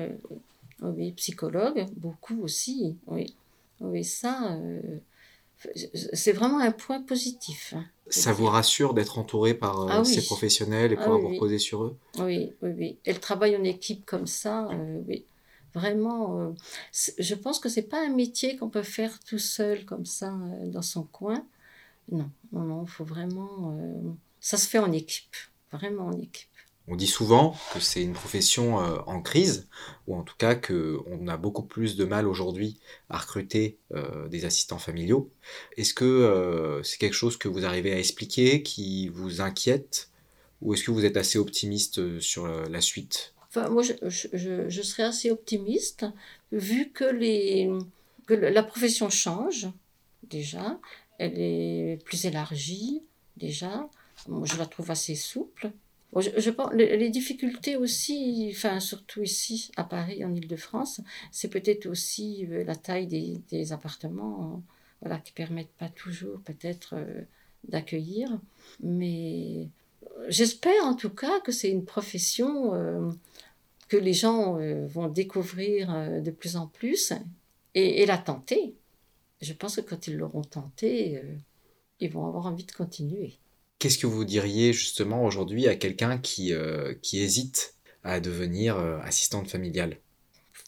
oui 0.80 1.10
psychologue 1.12 1.86
beaucoup 1.96 2.40
aussi 2.40 2.96
oui 3.08 3.34
oui 3.80 4.04
ça 4.04 4.56
c'est 5.92 6.32
vraiment 6.32 6.60
un 6.60 6.70
point 6.70 7.02
positif. 7.02 7.74
Hein, 7.76 7.84
ça 8.08 8.32
vous 8.32 8.46
rassure 8.46 8.94
d'être 8.94 9.18
entouré 9.18 9.54
par 9.54 9.82
euh, 9.82 9.88
ah 9.90 10.04
ces 10.04 10.24
professionnels 10.24 10.92
et 10.92 10.96
ah 10.98 11.02
pouvoir 11.02 11.20
vous 11.20 11.28
reposer 11.28 11.58
sur 11.58 11.84
eux? 11.84 11.96
Oui, 12.18 12.52
oui, 12.62 12.70
oui. 12.76 12.98
Et 13.04 13.12
le 13.12 13.18
travail 13.18 13.56
en 13.56 13.64
équipe 13.64 14.06
comme 14.06 14.26
ça, 14.26 14.68
euh, 14.68 15.00
oui. 15.06 15.24
Vraiment, 15.74 16.40
euh, 16.40 16.50
je 17.18 17.34
pense 17.34 17.60
que 17.60 17.68
c'est 17.68 17.82
pas 17.82 18.04
un 18.04 18.08
métier 18.08 18.56
qu'on 18.56 18.70
peut 18.70 18.82
faire 18.82 19.20
tout 19.20 19.38
seul 19.38 19.84
comme 19.84 20.06
ça 20.06 20.32
dans 20.64 20.82
son 20.82 21.02
coin. 21.02 21.44
Non, 22.10 22.30
non, 22.52 22.62
non, 22.62 22.84
il 22.84 22.88
faut 22.88 23.04
vraiment. 23.04 23.76
ça 24.40 24.56
se 24.56 24.66
fait 24.66 24.78
en 24.78 24.90
équipe, 24.92 25.36
vraiment 25.70 26.06
en 26.06 26.18
équipe. 26.18 26.48
On 26.90 26.96
dit 26.96 27.06
souvent 27.06 27.54
que 27.74 27.80
c'est 27.80 28.02
une 28.02 28.14
profession 28.14 28.80
euh, 28.80 28.96
en 29.06 29.20
crise, 29.20 29.68
ou 30.06 30.16
en 30.16 30.22
tout 30.22 30.36
cas 30.38 30.54
qu'on 30.54 31.28
a 31.28 31.36
beaucoup 31.36 31.62
plus 31.62 31.96
de 31.96 32.04
mal 32.06 32.26
aujourd'hui 32.26 32.78
à 33.10 33.18
recruter 33.18 33.76
euh, 33.92 34.26
des 34.28 34.46
assistants 34.46 34.78
familiaux. 34.78 35.30
Est-ce 35.76 35.92
que 35.92 36.06
euh, 36.06 36.82
c'est 36.82 36.96
quelque 36.96 37.12
chose 37.12 37.36
que 37.36 37.46
vous 37.46 37.66
arrivez 37.66 37.92
à 37.92 37.98
expliquer, 37.98 38.62
qui 38.62 39.08
vous 39.08 39.42
inquiète, 39.42 40.08
ou 40.62 40.72
est-ce 40.72 40.82
que 40.82 40.90
vous 40.90 41.04
êtes 41.04 41.18
assez 41.18 41.38
optimiste 41.38 42.20
sur 42.20 42.48
la 42.48 42.80
suite? 42.80 43.34
Enfin, 43.48 43.68
Moi, 43.68 43.82
je, 43.82 44.82
serais 44.82 45.02
assez 45.02 45.30
optimiste, 45.30 46.06
vu 46.52 46.90
que, 46.90 47.04
que 48.26 48.34
la 48.34 48.62
profession 48.62 49.10
change, 49.10 49.68
déjà, 50.22 50.80
elle 51.18 51.38
est 51.38 52.02
plus 52.06 52.24
élargie, 52.24 53.02
déjà. 53.36 53.90
Moi, 54.26 54.46
je 54.46 54.56
la 54.56 54.66
trouve 54.66 54.90
assez 54.90 55.14
souple 55.14 55.70
je, 56.16 56.50
pense 56.50 56.72
les, 56.72 57.10
difficultés 57.10 57.76
aussi, 57.76 58.50
enfin 58.54 58.80
surtout 58.80 59.22
ici 59.22 59.70
à 59.76 59.84
Paris, 59.84 60.24
en 60.24 60.34
Ile-de-France, 60.34 61.00
c'est 61.30 61.48
peut-être 61.48 61.86
aussi 61.86 62.46
euh, 62.50 62.64
la 62.64 62.76
taille 62.76 63.06
des, 63.06 63.72
appartements, 63.72 64.54
euh, 64.54 64.72
voilà, 65.02 65.18
qui 65.18 65.32
permettent 65.32 65.74
pas 65.78 65.88
toujours 65.90 66.40
peut-être 66.40 66.94
euh, 66.94 67.22
d'accueillir. 67.68 68.40
Mais 68.82 69.68
j'espère 70.28 70.84
en 70.84 70.94
tout 70.94 71.10
cas 71.10 71.40
que 71.40 71.52
c'est 71.52 71.70
une 71.70 71.84
profession 71.84 72.72
que 73.88 73.96
les 73.96 74.12
gens 74.14 74.58
vont 74.86 75.08
découvrir 75.08 76.20
de 76.22 76.30
plus 76.30 76.56
en 76.56 76.66
plus 76.66 77.12
et, 77.74 78.02
et, 78.02 78.06
la 78.06 78.18
tenter. 78.18 78.74
Je 79.40 79.52
pense 79.52 79.76
que 79.76 79.80
quand 79.82 80.06
ils 80.06 80.16
l'auront 80.16 80.42
tenté, 80.42 81.22
ils 82.00 82.10
vont 82.10 82.26
avoir 82.26 82.46
envie 82.46 82.64
de 82.64 82.72
continuer. 82.72 83.38
Qu'est-ce 83.78 83.98
que 83.98 84.06
vous 84.06 84.24
diriez 84.24 84.72
justement 84.72 85.24
aujourd'hui 85.24 85.68
à 85.68 85.76
quelqu'un 85.76 86.18
qui, 86.18 86.52
euh, 86.52 86.94
qui 87.02 87.20
hésite 87.20 87.74
à 88.02 88.20
devenir 88.20 88.76
euh, 88.76 88.98
assistante 89.00 89.48
familiale? 89.48 89.98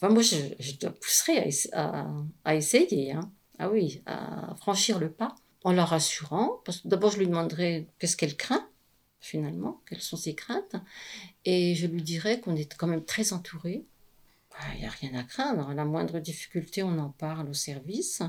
Moi, 0.03 0.23
je, 0.23 0.37
je 0.59 0.73
te 0.73 0.87
pousserais 0.87 1.51
à, 1.73 2.07
à, 2.45 2.55
essayer. 2.55 3.13
Hein. 3.13 3.31
Ah 3.59 3.69
oui, 3.69 4.03
à 4.07 4.55
franchir 4.57 4.99
le 4.99 5.11
pas 5.11 5.35
en 5.65 5.73
la 5.73 5.85
rassurant. 5.85 6.63
D'abord, 6.85 7.11
je 7.11 7.19
lui 7.19 7.27
demanderais 7.27 7.87
qu'est-ce 7.99 8.17
qu'elle 8.17 8.37
craint 8.37 8.67
finalement, 9.21 9.83
quelles 9.87 10.01
sont 10.01 10.17
ses 10.17 10.35
craintes. 10.35 10.77
Et 11.45 11.75
je 11.75 11.87
lui 11.87 12.03
dirais 12.03 12.41
qu'on 12.41 12.57
est 12.57 12.75
quand 12.75 12.87
même 12.87 13.05
très 13.05 13.33
entouré. 13.33 13.85
Il 14.75 14.81
n'y 14.81 14.87
a 14.87 14.91
rien 14.91 15.15
à 15.15 15.23
craindre. 15.23 15.73
La 15.75 15.85
moindre 15.85 16.19
difficulté, 16.19 16.83
on 16.83 16.99
en 16.99 17.11
parle 17.11 17.49
au 17.49 17.55
service. 17.55 18.23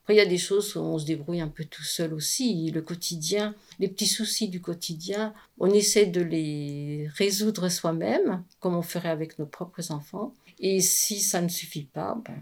Après, 0.00 0.14
il 0.14 0.18
y 0.18 0.20
a 0.20 0.26
des 0.26 0.38
choses 0.38 0.76
où 0.76 0.80
on 0.80 0.98
se 0.98 1.04
débrouille 1.04 1.40
un 1.40 1.48
peu 1.48 1.64
tout 1.64 1.84
seul 1.84 2.12
aussi. 2.14 2.70
Le 2.70 2.82
quotidien, 2.82 3.54
les 3.78 3.88
petits 3.88 4.06
soucis 4.06 4.48
du 4.48 4.60
quotidien, 4.60 5.34
on 5.58 5.70
essaie 5.70 6.06
de 6.06 6.22
les 6.22 7.08
résoudre 7.14 7.68
soi-même, 7.68 8.42
comme 8.60 8.74
on 8.74 8.82
ferait 8.82 9.10
avec 9.10 9.38
nos 9.38 9.46
propres 9.46 9.92
enfants. 9.92 10.34
Et 10.58 10.80
si 10.80 11.20
ça 11.20 11.40
ne 11.40 11.48
suffit 11.48 11.84
pas, 11.84 12.18
ben, 12.24 12.40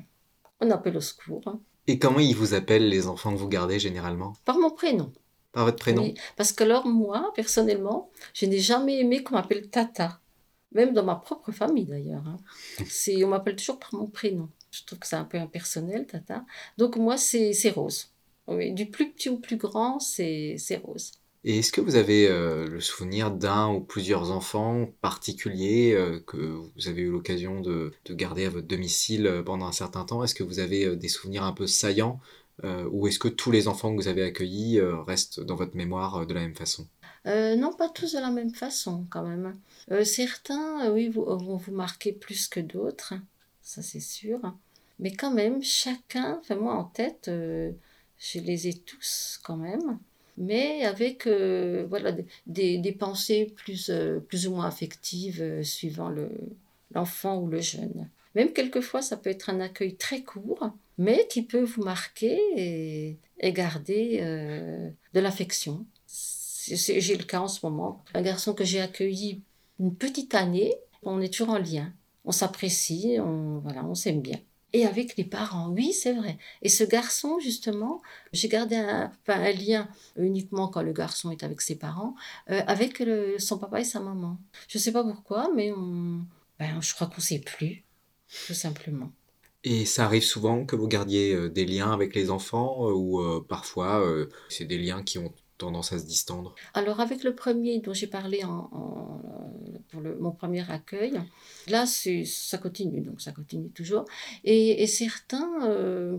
on 0.60 0.70
appelle 0.70 0.96
au 0.96 1.00
secours. 1.00 1.58
Et 1.86 1.98
comment 1.98 2.20
ils 2.20 2.36
vous 2.36 2.54
appellent 2.54 2.88
les 2.88 3.06
enfants 3.06 3.32
que 3.32 3.38
vous 3.38 3.48
gardez 3.48 3.78
généralement? 3.78 4.34
Par 4.44 4.58
mon 4.58 4.70
prénom. 4.70 5.12
Par 5.52 5.64
votre 5.64 5.78
prénom? 5.78 6.02
Oui, 6.02 6.14
Parce 6.36 6.52
que 6.52 6.64
alors 6.64 6.86
moi, 6.86 7.32
personnellement, 7.34 8.10
je 8.34 8.46
n'ai 8.46 8.60
jamais 8.60 9.00
aimé 9.00 9.22
qu'on 9.22 9.34
m'appelle 9.34 9.68
Tata. 9.68 10.20
Même 10.72 10.92
dans 10.92 11.04
ma 11.04 11.16
propre 11.16 11.50
famille 11.50 11.86
d'ailleurs. 11.86 12.22
Hein. 12.26 12.36
on 13.24 13.26
m'appelle 13.26 13.56
toujours 13.56 13.78
par 13.78 13.92
mon 13.94 14.06
prénom. 14.06 14.48
Je 14.70 14.84
trouve 14.84 14.98
que 14.98 15.06
c'est 15.06 15.16
un 15.16 15.24
peu 15.24 15.38
impersonnel, 15.38 16.06
Tata. 16.06 16.44
Donc 16.78 16.96
moi, 16.96 17.16
c'est 17.16 17.70
Rose. 17.70 18.10
Oui, 18.46 18.72
du 18.72 18.86
plus 18.86 19.12
petit 19.12 19.28
au 19.28 19.38
plus 19.38 19.56
grand, 19.56 20.00
c'est 20.00 20.56
Rose. 20.82 21.12
Et 21.42 21.60
est-ce 21.60 21.72
que 21.72 21.80
vous 21.80 21.96
avez 21.96 22.28
euh, 22.28 22.66
le 22.66 22.80
souvenir 22.80 23.30
d'un 23.30 23.68
ou 23.70 23.80
plusieurs 23.80 24.30
enfants 24.30 24.86
particuliers 25.00 25.94
euh, 25.94 26.20
que 26.26 26.36
vous 26.36 26.88
avez 26.88 27.00
eu 27.00 27.10
l'occasion 27.10 27.62
de, 27.62 27.92
de, 28.04 28.14
garder 28.14 28.44
à 28.44 28.50
votre 28.50 28.66
domicile 28.66 29.26
euh, 29.26 29.42
pendant 29.42 29.66
un 29.66 29.72
certain 29.72 30.04
temps? 30.04 30.22
Est-ce 30.22 30.34
que 30.34 30.42
vous 30.42 30.58
avez 30.58 30.96
des 30.96 31.08
souvenirs 31.08 31.44
un 31.44 31.52
peu 31.52 31.66
saillants 31.66 32.20
ou 32.92 33.06
est-ce 33.06 33.18
que 33.18 33.28
tous 33.28 33.50
les 33.50 33.68
enfants 33.68 33.90
que 33.90 34.02
vous 34.02 34.08
avez 34.08 34.22
accueillis 34.22 34.78
restent 35.06 35.40
dans 35.40 35.54
votre 35.54 35.74
mémoire 35.74 36.26
de 36.26 36.34
la 36.34 36.40
même 36.40 36.54
façon? 36.54 36.86
Non, 37.24 37.72
pas 37.72 37.88
tous 37.88 38.12
de 38.12 38.18
la 38.18 38.30
même 38.30 38.54
façon 38.54 39.06
quand 39.08 39.22
même. 39.22 39.58
certains, 40.04 40.90
oui, 40.92 41.08
vont 41.08 41.56
vous 41.56 41.72
marquer 41.72 42.12
plus 42.12 42.48
que 42.48 42.60
d'autres 42.60 43.14
ça 43.70 43.82
c'est 43.82 44.00
sûr. 44.00 44.40
Mais 44.98 45.12
quand 45.12 45.30
même, 45.30 45.62
chacun, 45.62 46.38
enfin 46.40 46.56
moi 46.56 46.74
en 46.74 46.84
tête, 46.84 47.28
euh, 47.28 47.70
je 48.18 48.40
les 48.40 48.66
ai 48.68 48.74
tous 48.74 49.38
quand 49.44 49.56
même, 49.56 49.98
mais 50.36 50.84
avec 50.84 51.26
euh, 51.26 51.86
voilà, 51.88 52.12
des, 52.46 52.96
pensées 52.98 53.52
plus, 53.56 53.88
euh, 53.90 54.18
plus 54.18 54.48
ou 54.48 54.56
moins 54.56 54.66
affectives 54.66 55.62
suivant 55.62 56.12
l'enfant 56.92 57.38
ou 57.40 57.46
le 57.46 57.60
jeune. 57.60 58.10
Même 58.34 58.52
quelquefois, 58.52 59.02
ça 59.02 59.16
peut 59.16 59.30
être 59.30 59.50
un 59.50 59.60
accueil 59.60 59.96
très 59.96 60.22
court, 60.22 60.72
mais 60.98 61.26
qui 61.28 61.42
peut 61.42 61.62
vous 61.62 61.82
marquer 61.82 63.16
et 63.38 63.52
garder 63.52 64.20
de 65.14 65.20
l'affection. 65.20 65.86
J'ai 66.06 67.16
le 67.16 67.24
cas 67.24 67.40
en 67.40 67.48
ce 67.48 67.64
moment. 67.64 68.04
Un 68.14 68.22
garçon 68.22 68.52
que 68.52 68.64
j'ai 68.64 68.80
accueilli 68.80 69.42
une 69.80 69.94
petite 69.96 70.34
année, 70.34 70.74
on 71.02 71.20
est 71.20 71.32
toujours 71.32 71.54
en 71.54 71.58
lien 71.58 71.92
on 72.24 72.32
s'apprécie, 72.32 73.16
on, 73.20 73.58
voilà, 73.60 73.84
on 73.84 73.94
s'aime 73.94 74.20
bien. 74.20 74.38
Et 74.72 74.86
avec 74.86 75.16
les 75.16 75.24
parents, 75.24 75.70
oui, 75.70 75.92
c'est 75.92 76.12
vrai. 76.12 76.38
Et 76.62 76.68
ce 76.68 76.84
garçon, 76.84 77.40
justement, 77.40 78.00
j'ai 78.32 78.48
gardé 78.48 78.76
un, 78.76 79.10
lien 79.52 79.88
uniquement 80.16 80.68
quand 80.68 80.82
le 80.82 80.92
garçon 80.92 81.30
est 81.32 81.42
avec 81.42 81.60
ses 81.60 81.76
parents, 81.76 82.14
euh, 82.50 82.62
avec 82.66 83.02
son 83.38 83.58
papa 83.58 83.80
et 83.80 83.84
sa 83.84 83.98
maman. 83.98 84.38
Je 84.68 84.78
ne 84.78 84.82
sais 84.82 84.92
pas 84.92 85.02
pourquoi, 85.02 85.50
mais 85.54 85.72
on, 85.72 86.24
ben, 86.58 86.80
je 86.80 86.94
crois 86.94 87.08
qu'on 87.08 87.16
ne 87.16 87.22
sait 87.22 87.40
plus, 87.40 87.84
tout 88.46 88.54
simplement. 88.54 89.10
Et 89.64 89.84
ça 89.84 90.04
arrive 90.04 90.22
souvent 90.22 90.64
que 90.64 90.76
vous 90.76 90.86
gardiez 90.86 91.34
euh, 91.34 91.50
des 91.50 91.66
liens 91.66 91.92
avec 91.92 92.14
les 92.14 92.30
enfants 92.30 92.88
euh, 92.88 92.92
ou 92.92 93.42
parfois 93.42 94.02
c'est 94.48 94.64
des 94.64 94.78
liens 94.78 95.02
qui 95.02 95.18
ont 95.18 95.32
tendance 95.64 95.92
à 95.94 95.98
se 96.02 96.06
distendre? 96.14 96.54
Alors 96.80 96.98
avec 97.06 97.20
le 97.28 97.32
premier 97.34 97.74
dont 97.84 97.94
j'ai 98.00 98.10
parlé 98.18 98.38
en, 98.44 98.70
pour 99.90 100.00
le, 100.04 100.10
mon 100.24 100.32
premier 100.40 100.64
accueil, 100.78 101.14
là 101.68 101.82
ça 101.86 102.58
continue, 102.66 103.02
donc 103.08 103.18
ça 103.20 103.32
continue 103.40 103.70
toujours. 103.80 104.04
Et, 104.44 104.82
et 104.82 104.86
certains, 104.86 105.50
euh, 105.68 106.16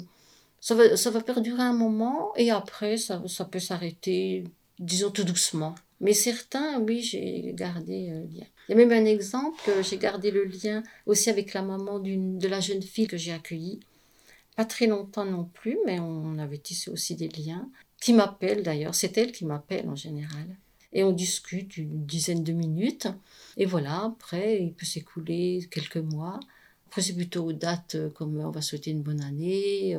ça, 0.67 0.73
va, 0.75 0.95
ça 1.03 1.09
va 1.15 1.21
perdurer 1.21 1.65
un 1.73 1.77
moment 1.85 2.17
et 2.35 2.49
après 2.61 2.97
ça, 2.97 3.21
ça 3.27 3.45
peut 3.45 3.63
s'arrêter, 3.69 4.43
disons 4.79 5.11
tout 5.11 5.25
doucement. 5.33 5.73
Mais 6.03 6.13
certains, 6.13 6.69
oui, 6.81 6.97
j'ai 7.01 7.53
gardé 7.53 7.97
le 8.09 8.21
lien. 8.33 8.47
Il 8.67 8.71
y 8.71 8.73
a 8.73 8.75
même 8.75 8.95
un 9.01 9.05
exemple, 9.05 9.69
j'ai 9.87 9.99
gardé 10.07 10.31
le 10.31 10.45
lien 10.45 10.81
aussi 11.05 11.29
avec 11.29 11.53
la 11.53 11.61
maman 11.61 11.99
de 11.99 12.47
la 12.47 12.59
jeune 12.59 12.81
fille 12.81 13.07
que 13.07 13.17
j'ai 13.17 13.33
accueillie. 13.33 13.79
Pas 14.55 14.65
très 14.65 14.87
longtemps 14.87 15.25
non 15.25 15.45
plus, 15.59 15.77
mais 15.85 15.99
on 15.99 16.37
avait 16.39 16.57
tissé 16.57 16.89
aussi 16.91 17.15
des 17.15 17.29
liens 17.29 17.65
qui 18.01 18.11
m'appelle 18.13 18.63
d'ailleurs, 18.63 18.95
c'est 18.95 19.17
elle 19.17 19.31
qui 19.31 19.45
m'appelle 19.45 19.87
en 19.87 19.95
général. 19.95 20.57
Et 20.91 21.05
on 21.05 21.13
discute 21.13 21.77
une 21.77 22.05
dizaine 22.05 22.43
de 22.43 22.51
minutes. 22.51 23.07
Et 23.55 23.65
voilà, 23.65 24.03
après, 24.03 24.61
il 24.61 24.73
peut 24.73 24.85
s'écouler 24.85 25.69
quelques 25.71 25.97
mois. 25.97 26.39
Après, 26.87 27.01
c'est 27.01 27.13
plutôt 27.13 27.45
aux 27.45 27.53
dates 27.53 27.95
euh, 27.95 28.09
comme 28.09 28.37
on 28.37 28.49
va 28.49 28.61
souhaiter 28.61 28.91
une 28.91 29.01
bonne 29.01 29.21
année, 29.21 29.97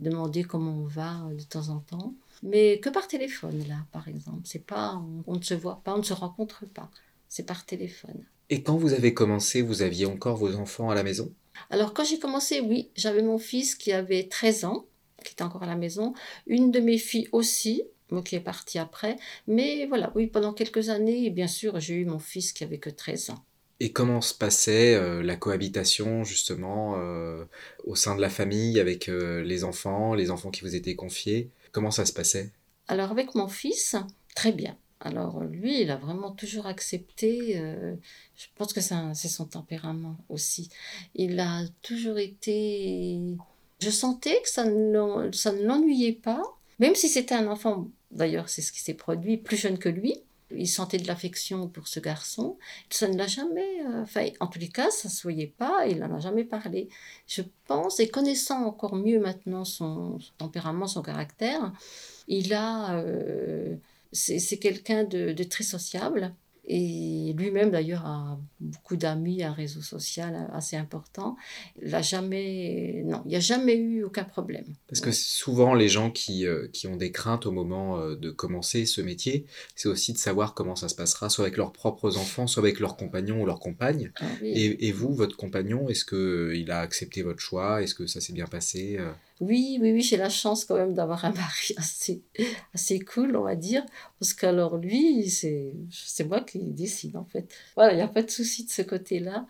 demander 0.00 0.42
comment 0.42 0.72
on 0.72 0.86
va 0.86 1.24
euh, 1.26 1.34
de 1.34 1.42
temps 1.44 1.68
en 1.68 1.78
temps. 1.78 2.14
Mais 2.42 2.80
que 2.80 2.88
par 2.88 3.06
téléphone, 3.06 3.64
là, 3.68 3.86
par 3.92 4.08
exemple. 4.08 4.40
C'est 4.42 4.64
pas, 4.64 5.00
on, 5.28 5.36
ne 5.36 5.42
se 5.42 5.54
voit 5.54 5.80
pas, 5.84 5.94
on 5.94 5.98
ne 5.98 6.02
se 6.02 6.12
rencontre 6.12 6.66
pas. 6.66 6.90
C'est 7.28 7.46
par 7.46 7.64
téléphone. 7.64 8.24
Et 8.50 8.62
quand 8.62 8.76
vous 8.76 8.92
avez 8.92 9.14
commencé, 9.14 9.62
vous 9.62 9.82
aviez 9.82 10.06
encore 10.06 10.36
vos 10.36 10.56
enfants 10.56 10.90
à 10.90 10.96
la 10.96 11.04
maison? 11.04 11.30
Alors, 11.70 11.94
quand 11.94 12.04
j'ai 12.04 12.18
commencé, 12.18 12.60
oui, 12.60 12.88
j'avais 12.96 13.22
mon 13.22 13.38
fils 13.38 13.76
qui 13.76 13.92
avait 13.92 14.24
13 14.24 14.64
ans 14.64 14.86
qui 15.24 15.32
était 15.32 15.42
encore 15.42 15.62
à 15.62 15.66
la 15.66 15.76
maison. 15.76 16.14
Une 16.46 16.70
de 16.70 16.80
mes 16.80 16.98
filles 16.98 17.28
aussi, 17.32 17.84
qui 18.22 18.36
est 18.36 18.40
partie 18.40 18.78
après. 18.78 19.16
Mais 19.46 19.86
voilà, 19.86 20.12
oui, 20.14 20.26
pendant 20.26 20.52
quelques 20.52 20.90
années, 20.90 21.30
bien 21.30 21.48
sûr, 21.48 21.80
j'ai 21.80 21.94
eu 21.94 22.04
mon 22.04 22.18
fils 22.18 22.52
qui 22.52 22.64
avait 22.64 22.78
que 22.78 22.90
13 22.90 23.30
ans. 23.30 23.44
Et 23.80 23.92
comment 23.92 24.20
se 24.20 24.34
passait 24.34 24.94
euh, 24.94 25.22
la 25.22 25.36
cohabitation 25.36 26.22
justement 26.22 26.94
euh, 26.96 27.44
au 27.84 27.96
sein 27.96 28.14
de 28.14 28.20
la 28.20 28.30
famille 28.30 28.78
avec 28.78 29.08
euh, 29.08 29.42
les 29.42 29.64
enfants, 29.64 30.14
les 30.14 30.30
enfants 30.30 30.50
qui 30.50 30.60
vous 30.60 30.76
étaient 30.76 30.94
confiés? 30.94 31.50
Comment 31.72 31.90
ça 31.90 32.06
se 32.06 32.12
passait? 32.12 32.50
Alors 32.86 33.10
avec 33.10 33.34
mon 33.34 33.48
fils, 33.48 33.96
très 34.36 34.52
bien. 34.52 34.76
Alors 35.00 35.42
lui, 35.42 35.82
il 35.82 35.90
a 35.90 35.96
vraiment 35.96 36.30
toujours 36.30 36.66
accepté, 36.66 37.56
je 38.36 38.46
pense 38.56 38.72
que 38.72 38.80
c'est 38.80 39.28
son 39.28 39.44
tempérament 39.44 40.16
aussi. 40.30 40.70
Il 41.14 41.40
a 41.40 41.62
toujours 41.82 42.18
été 42.18 43.20
je 43.84 43.90
sentais 43.90 44.40
que 44.42 44.48
ça 44.48 44.64
ne, 44.64 45.62
l'ennuyait 45.62 46.12
pas, 46.12 46.42
même 46.78 46.94
si 46.94 47.08
c'était 47.08 47.34
un 47.34 47.46
enfant, 47.48 47.88
d'ailleurs 48.10 48.48
c'est 48.48 48.62
ce 48.62 48.72
qui 48.72 48.80
s'est 48.80 48.94
produit, 48.94 49.36
plus 49.36 49.56
jeune 49.56 49.78
que 49.78 49.88
lui. 49.88 50.16
Il 50.56 50.68
sentait 50.68 50.98
de 50.98 51.08
l'affection 51.08 51.68
pour 51.68 51.88
ce 51.88 51.98
garçon. 51.98 52.58
Ça 52.90 53.08
ne 53.08 53.16
l'a 53.16 53.26
jamais, 53.26 53.80
euh, 53.86 54.02
enfin, 54.02 54.26
en 54.40 54.46
tous 54.46 54.60
les 54.60 54.68
cas, 54.68 54.90
ça 54.90 55.08
ne 55.08 55.12
se 55.12 55.22
voyait 55.22 55.52
pas, 55.58 55.86
il 55.86 55.98
n'en 55.98 56.14
a 56.14 56.20
jamais 56.20 56.44
parlé. 56.44 56.88
Je 57.26 57.42
pense, 57.66 57.98
et 57.98 58.08
connaissant 58.08 58.64
encore 58.64 58.94
mieux 58.94 59.18
maintenant 59.18 59.64
son, 59.64 60.18
tempérament, 60.38 60.86
son 60.86 61.02
caractère, 61.02 61.72
il 62.28 62.52
a, 62.52 62.98
euh, 62.98 63.74
c'est 64.12 64.58
quelqu'un 64.58 65.04
de, 65.04 65.42
très 65.44 65.64
sociable. 65.64 66.34
Et 66.66 67.34
lui-même, 67.36 67.70
d'ailleurs, 67.70 68.06
a 68.06 68.38
beaucoup 68.58 68.96
d'amis, 68.96 69.42
un 69.42 69.52
réseau 69.52 69.82
social 69.82 70.48
assez 70.52 70.76
important. 70.76 71.36
Il 71.82 71.90
n'a 71.90 72.00
jamais, 72.00 73.02
non, 73.04 73.20
il 73.26 73.30
n'y 73.30 73.36
a 73.36 73.40
jamais 73.40 73.76
eu 73.76 74.02
aucun 74.02 74.24
problème. 74.24 74.64
Parce 74.88 75.00
que 75.00 75.12
souvent, 75.12 75.74
les 75.74 75.88
gens 75.88 76.10
qui, 76.10 76.46
euh, 76.46 76.68
qui 76.72 76.86
ont 76.86 76.96
des 76.96 77.12
craintes 77.12 77.44
au 77.44 77.50
moment 77.50 77.98
euh, 77.98 78.16
de 78.16 78.30
commencer 78.30 78.86
ce 78.86 79.02
métier, 79.02 79.44
c'est 79.74 79.88
aussi 79.88 80.14
de 80.14 80.18
savoir 80.18 80.54
comment 80.54 80.76
ça 80.76 80.88
se 80.88 80.94
passera, 80.94 81.28
soit 81.28 81.44
avec 81.44 81.58
leurs 81.58 81.72
propres 81.72 82.16
enfants, 82.16 82.46
soit 82.46 82.62
avec 82.62 82.80
leurs 82.80 82.96
compagnons 82.96 83.42
ou 83.42 83.46
leurs 83.46 83.60
compagnes. 83.60 84.10
Ah 84.16 84.24
et, 84.42 84.88
et, 84.88 84.92
vous, 84.92 85.12
votre 85.12 85.36
compagnon, 85.36 85.88
est-ce 85.90 86.04
qu'il 86.06 86.70
a 86.70 86.80
accepté 86.80 87.22
votre 87.22 87.40
choix? 87.40 87.82
Est-ce 87.82 87.94
que 87.94 88.06
ça 88.06 88.20
s'est 88.20 88.32
bien 88.32 88.46
passé 88.46 88.98
Oui, 89.40 89.78
oui, 89.80 89.92
oui, 89.92 90.00
j'ai 90.02 90.16
la 90.16 90.28
chance 90.28 90.64
quand 90.64 90.76
même 90.76 90.94
d'avoir 90.94 91.24
un 91.24 91.32
mari 91.32 91.74
assez, 91.76 92.22
assez 92.72 93.00
cool, 93.00 93.36
on 93.36 93.42
va 93.42 93.56
dire. 93.56 93.84
Parce 94.18 94.32
qu'alors, 94.32 94.76
lui, 94.76 95.28
c'est, 95.28 95.74
moi 96.24 96.40
qui 96.40 96.60
décide, 96.60 97.16
en 97.16 97.24
fait. 97.24 97.52
Voilà, 97.74 97.92
il 97.92 97.96
n'y 97.96 98.02
a 98.02 98.08
pas 98.08 98.22
de 98.22 98.30
souci 98.30 98.64
de 98.64 98.70
ce 98.70 98.82
côté-là. 98.82 99.46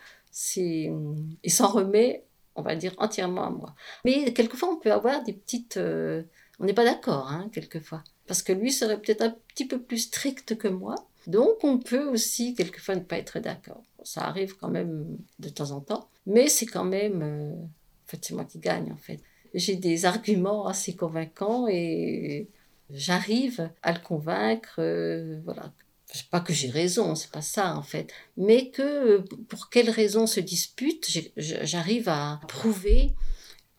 Il 0.47 1.53
s'en 1.53 1.69
remet, 1.69 2.25
on 2.57 2.63
va 2.63 2.77
dire, 2.77 2.95
entièrement 2.99 3.45
à 3.45 3.51
moi. 3.51 3.75
Mais 4.05 4.33
quelquefois, 4.33 4.71
on 4.73 4.77
peut 4.77 4.93
avoir 4.93 5.23
des 5.23 5.35
petites. 5.35 5.77
euh, 5.77 6.23
on 6.59 6.65
n'est 6.65 6.73
pas 6.73 6.85
d'accord, 6.85 7.31
hein, 7.31 7.51
quelquefois. 7.53 8.03
Parce 8.27 8.43
que 8.43 8.53
lui 8.53 8.73
serait 8.73 9.01
peut-être 9.01 9.23
un 9.23 9.37
petit 9.49 9.67
peu 9.67 9.81
plus 9.81 9.99
strict 9.99 10.57
que 10.57 10.69
moi. 10.69 10.95
Donc, 11.27 11.63
on 11.63 11.79
peut 11.79 12.05
aussi, 12.07 12.55
quelquefois, 12.55 12.95
ne 12.97 13.01
pas 13.01 13.19
être 13.19 13.39
d'accord. 13.39 13.83
Ça 14.03 14.23
arrive 14.23 14.57
quand 14.57 14.69
même 14.71 15.19
de 15.41 15.49
temps 15.51 15.73
en 15.73 15.81
temps. 15.81 16.09
Mais 16.27 16.49
c'est 16.49 16.67
quand 16.67 16.85
même. 16.85 17.23
euh, 17.23 17.53
en 17.55 18.07
fait, 18.07 18.25
c'est 18.25 18.35
moi 18.35 18.45
qui 18.45 18.59
gagne, 18.59 18.91
en 18.93 18.97
fait 18.97 19.21
j'ai 19.55 19.77
des 19.77 20.05
arguments 20.05 20.67
assez 20.67 20.95
convaincants 20.95 21.67
et 21.69 22.49
j'arrive 22.91 23.71
à 23.83 23.93
le 23.93 24.01
convaincre. 24.01 24.75
euh, 24.79 25.41
voilà. 25.45 25.73
C'est 26.07 26.29
pas 26.29 26.41
que 26.41 26.53
j'ai 26.53 26.71
raison, 26.71 27.15
c'est 27.17 27.31
pas 27.31 27.43
ça 27.43 27.77
en 27.77 27.83
fait, 27.83 28.13
mais 28.37 28.71
que 28.71 29.19
pour 29.49 29.69
quelles 29.69 29.91
raisons 29.91 30.29
se 30.29 30.39
dispute, 30.39 31.09
j'arrive 31.37 32.09
à 32.09 32.41
prouver, 32.47 33.11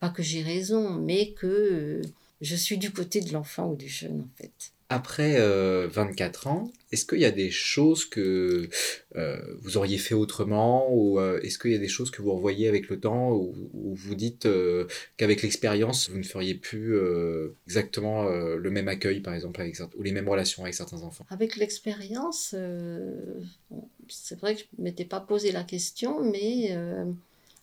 pas 0.00 0.10
que 0.10 0.22
j'ai 0.22 0.42
raison, 0.42 0.90
mais 0.90 1.32
que 1.32 2.02
je 2.42 2.56
suis 2.56 2.76
du 2.76 2.92
côté 2.92 3.22
de 3.22 3.32
l'enfant 3.32 3.70
ou 3.70 3.76
du 3.76 3.88
jeune 3.88 4.20
en 4.20 4.36
fait. 4.36 4.52
Après 4.90 5.36
euh, 5.38 5.88
24 5.88 6.46
ans, 6.48 6.70
est-ce 6.92 7.04
qu'il 7.04 7.18
y 7.18 7.24
a 7.24 7.30
des 7.30 7.50
choses 7.50 8.04
que 8.04 8.68
euh, 9.16 9.36
vous 9.60 9.76
auriez 9.76 9.98
fait 9.98 10.14
autrement 10.14 10.86
ou 10.92 11.18
euh, 11.18 11.40
est-ce 11.40 11.58
qu'il 11.58 11.72
y 11.72 11.74
a 11.74 11.78
des 11.78 11.88
choses 11.88 12.10
que 12.10 12.22
vous 12.22 12.32
revoyez 12.32 12.68
avec 12.68 12.88
le 12.88 13.00
temps 13.00 13.32
ou, 13.32 13.54
ou 13.74 13.94
vous 13.94 14.14
dites 14.14 14.46
euh, 14.46 14.86
qu'avec 15.16 15.42
l'expérience, 15.42 16.08
vous 16.10 16.18
ne 16.18 16.22
feriez 16.24 16.54
plus 16.54 16.96
exactement 17.66 18.24
le 18.24 18.70
même 18.70 18.88
accueil, 18.88 19.20
par 19.20 19.34
exemple, 19.34 19.60
avec, 19.60 19.76
ou 19.96 20.02
les 20.02 20.12
mêmes 20.12 20.28
relations 20.28 20.62
avec 20.62 20.74
certains 20.74 21.02
enfants? 21.02 21.26
Avec 21.30 21.56
l'expérience, 21.56 22.54
c'est 24.08 24.38
vrai 24.38 24.54
que 24.54 24.60
je 24.60 24.66
ne 24.78 24.84
m'étais 24.84 25.04
pas 25.04 25.20
posé 25.20 25.52
la 25.52 25.64
question, 25.64 26.22
mais 26.22 26.76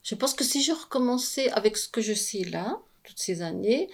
je 0.03 0.15
pense 0.15 0.33
que 0.33 0.43
si 0.43 0.61
je 0.61 0.71
recommençais 0.71 1.49
avec 1.51 1.77
ce 1.77 1.87
que 1.87 2.01
je 2.01 2.13
sais 2.13 2.43
là, 2.43 2.79
toutes 3.03 3.19
ces 3.19 3.41
années, 3.41 3.89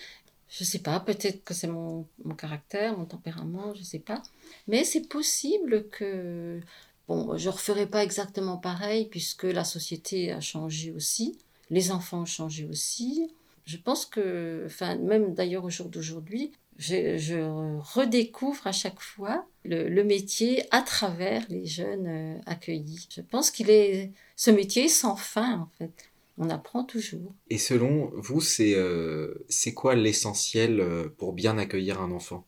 je 0.50 0.64
sais 0.64 0.80
pas, 0.80 1.00
peut-être 1.00 1.44
que 1.44 1.54
c'est 1.54 1.68
mon, 1.68 2.08
mon 2.26 2.36
caractère, 2.36 2.98
mon 2.98 3.06
tempérament, 3.06 3.74
je 3.76 3.84
sais 3.84 4.00
pas, 4.00 4.22
mais 4.68 4.84
c'est 4.84 5.08
possible 5.08 5.88
que, 5.90 6.60
bon, 7.08 7.38
je 7.38 7.50
referai 7.50 7.86
pas 7.86 8.04
exactement 8.04 8.58
pareil 8.58 9.06
puisque 9.06 9.44
la 9.44 9.64
société 9.64 10.32
a 10.32 10.42
changé 10.42 10.92
aussi, 10.92 11.38
les 11.70 11.92
enfants 11.92 12.22
ont 12.22 12.26
changé 12.26 12.66
aussi. 12.66 13.32
Je 13.66 13.78
pense 13.78 14.06
que, 14.06 14.64
enfin, 14.66 14.96
même 14.96 15.36
d'ailleurs 15.36 15.64
au 15.64 15.70
jour 15.70 15.90
d'aujourd'hui, 15.90 16.52
je, 16.78 17.18
je 17.18 17.36
redécouvre 17.94 18.66
à 18.66 18.72
chaque 18.72 19.02
fois 19.02 19.46
le, 19.66 19.90
le 19.90 20.04
métier 20.04 20.64
à 20.72 20.82
travers 20.82 21.46
les 21.50 21.66
jeunes 21.66 22.08
euh, 22.08 22.40
accueillis. 22.46 23.08
Je 23.14 23.22
pense 23.22 23.52
qu'il 23.52 23.70
est 23.70 24.12
ce 24.36 24.50
métier 24.50 24.86
est 24.86 24.88
sans 24.88 25.18
fin 25.18 25.60
en 25.60 25.70
fait. 25.78 26.09
On 26.42 26.50
apprend 26.50 26.86
toujours. 26.86 27.34
Et 27.50 27.58
selon 27.58 28.12
vous, 28.16 28.40
c'est 28.40 28.74
euh, 28.76 29.46
c'est 29.50 29.74
quoi 29.74 29.94
l'essentiel 29.96 30.80
euh, 30.80 31.10
pour 31.18 31.34
bien 31.34 31.58
accueillir 31.58 32.02
un 32.02 32.12
enfant? 32.12 32.46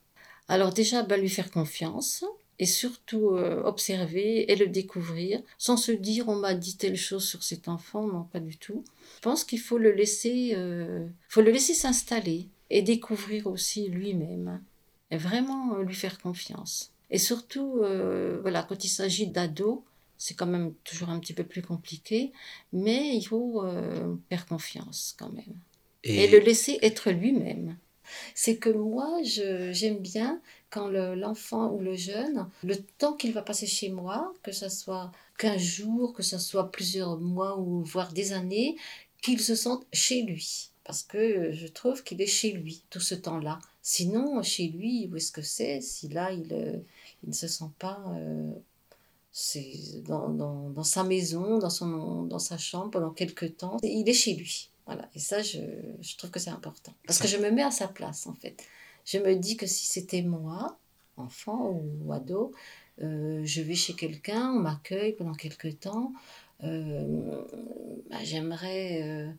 Alors 0.48 0.74
déjà, 0.74 1.03
bah, 1.03 1.17
lui 1.17 1.29
faire 1.29 1.51
confiance 1.51 2.24
et 2.57 2.65
surtout 2.65 3.31
euh, 3.31 3.62
observer 3.63 4.50
et 4.50 4.55
le 4.55 4.67
découvrir 4.67 5.41
sans 5.57 5.75
se 5.75 5.91
dire 5.91 6.29
on 6.29 6.38
m'a 6.38 6.53
dit 6.53 6.77
telle 6.77 6.95
chose 6.95 7.25
sur 7.25 7.43
cet 7.43 7.67
enfant, 7.67 8.07
non 8.07 8.24
pas 8.24 8.39
du 8.39 8.57
tout. 8.57 8.86
Je 9.17 9.21
pense 9.21 9.43
qu'il 9.43 9.60
faut 9.60 9.77
le 9.77 9.91
laisser, 9.91 10.53
euh, 10.55 11.05
faut 11.27 11.41
le 11.41 11.51
laisser 11.51 11.74
s'installer 11.74 12.48
et 12.69 12.81
découvrir 12.81 13.48
aussi 13.48 13.89
lui-même 13.89 14.62
et 15.10 15.17
vraiment 15.17 15.79
lui 15.79 15.95
faire 15.95 16.17
confiance. 16.17 16.93
Et 17.10 17.17
surtout, 17.17 17.83
voilà, 18.41 18.63
quand 18.63 18.86
il 18.86 18.88
s'agit 18.88 19.27
d'ados, 19.27 19.79
c'est 20.21 20.35
quand 20.35 20.45
même 20.45 20.75
toujours 20.83 21.09
un 21.09 21.19
petit 21.19 21.33
peu 21.33 21.43
plus 21.43 21.63
compliqué, 21.63 22.31
mais 22.73 23.15
il 23.17 23.23
faut 23.23 23.63
euh, 23.63 24.15
faire 24.29 24.45
confiance 24.45 25.15
quand 25.17 25.31
même 25.31 25.55
et, 26.03 26.27
le 26.27 26.37
laisser 26.39 26.77
être 26.83 27.09
lui-même. 27.11 27.75
C'est 28.35 28.57
que 28.57 28.69
moi, 28.69 29.09
je- 29.24 29.72
j'aime 29.74 29.98
bien 29.98 30.39
quand 30.69 30.87
le- 30.89 31.15
l'enfant 31.15 31.72
ou 31.72 31.79
le 31.79 31.96
jeune, 31.96 32.48
le 32.63 32.75
temps 33.00 33.13
qu'il 33.13 33.33
va 33.33 33.41
passer 33.41 33.65
chez 33.65 33.89
moi, 33.89 34.31
que 34.43 34.51
ce 34.51 34.69
soit 34.69 35.11
15 35.39 35.59
jours, 35.61 36.13
que 36.13 36.22
ce 36.24 36.37
soit 36.37 36.72
plusieurs 36.72 37.17
mois 37.19 37.57
ou 37.59 37.81
voire 37.83 38.13
des 38.13 38.31
années, 38.33 38.75
qu'il 39.24 39.39
se 39.39 39.55
sente 39.55 39.85
chez 39.91 40.22
lui. 40.22 40.69
Parce 40.83 41.01
que 41.03 41.51
je 41.51 41.67
trouve 41.67 42.03
qu'il 42.03 42.22
est 42.22 42.27
chez 42.27 42.51
lui 42.51 42.83
tout 42.91 43.00
ce 43.00 43.15
temps-là. 43.15 43.57
Sinon, 43.81 44.41
chez 44.43 44.67
lui, 44.67 45.07
où 45.11 45.15
est-ce 45.15 45.31
que 45.31 45.41
c'est 45.41 45.81
Si 45.81 46.09
là, 46.09 46.31
il, 46.31 46.53
euh, 46.53 46.77
il 47.24 47.29
ne 47.29 47.33
se 47.33 47.48
sent 47.48 47.72
pas 47.79 48.03
euh, 48.17 48.51
c'est 49.31 50.03
dans, 50.05 50.29
dans, 50.29 50.70
dans 50.70 50.83
sa 50.83 51.03
maison, 51.03 51.57
dans, 51.57 51.70
son, 51.70 52.24
dans 52.24 52.39
sa 52.39 52.57
chambre 52.57 52.91
pendant 52.91 53.11
quelques 53.11 53.57
temps, 53.57 53.77
il 53.83 54.07
est 54.07 54.13
chez 54.13 54.35
lui. 54.35 54.70
Voilà. 54.85 55.09
Et 55.15 55.20
ça, 55.20 55.41
je, 55.41 55.59
je 56.01 56.17
trouve 56.17 56.31
que 56.31 56.39
c'est 56.39 56.50
important. 56.50 56.94
Parce 57.05 57.20
que 57.20 57.27
je 57.27 57.37
me 57.37 57.50
mets 57.50 57.63
à 57.63 57.72
sa 57.72 57.87
place, 57.87 58.27
en 58.27 58.33
fait. 58.33 58.63
Je 59.05 59.17
me 59.20 59.35
dis 59.35 59.55
que 59.55 59.65
si 59.65 59.87
c'était 59.87 60.22
moi, 60.22 60.77
enfant 61.17 61.70
ou 61.70 62.11
ado, 62.11 62.51
euh, 63.01 63.41
je 63.46 63.61
vais 63.61 63.75
chez 63.75 63.94
quelqu'un, 63.94 64.51
on 64.51 64.59
m'accueille 64.59 65.13
pendant 65.13 65.33
quelques 65.33 65.79
temps, 65.79 66.13
euh, 66.63 67.41
bah, 68.09 68.17
j'aimerais 68.24 69.01
euh, 69.03 69.31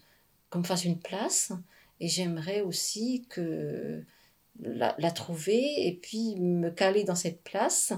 qu'on 0.51 0.61
me 0.61 0.65
fasse 0.65 0.85
une 0.85 0.99
place 0.99 1.53
et 2.01 2.09
j'aimerais 2.09 2.63
aussi 2.63 3.25
que 3.29 4.03
la, 4.61 4.95
la 4.99 5.11
trouver 5.11 5.87
et 5.87 5.93
puis 5.93 6.37
me 6.37 6.71
caler 6.71 7.05
dans 7.05 7.15
cette 7.15 7.43
place 7.43 7.93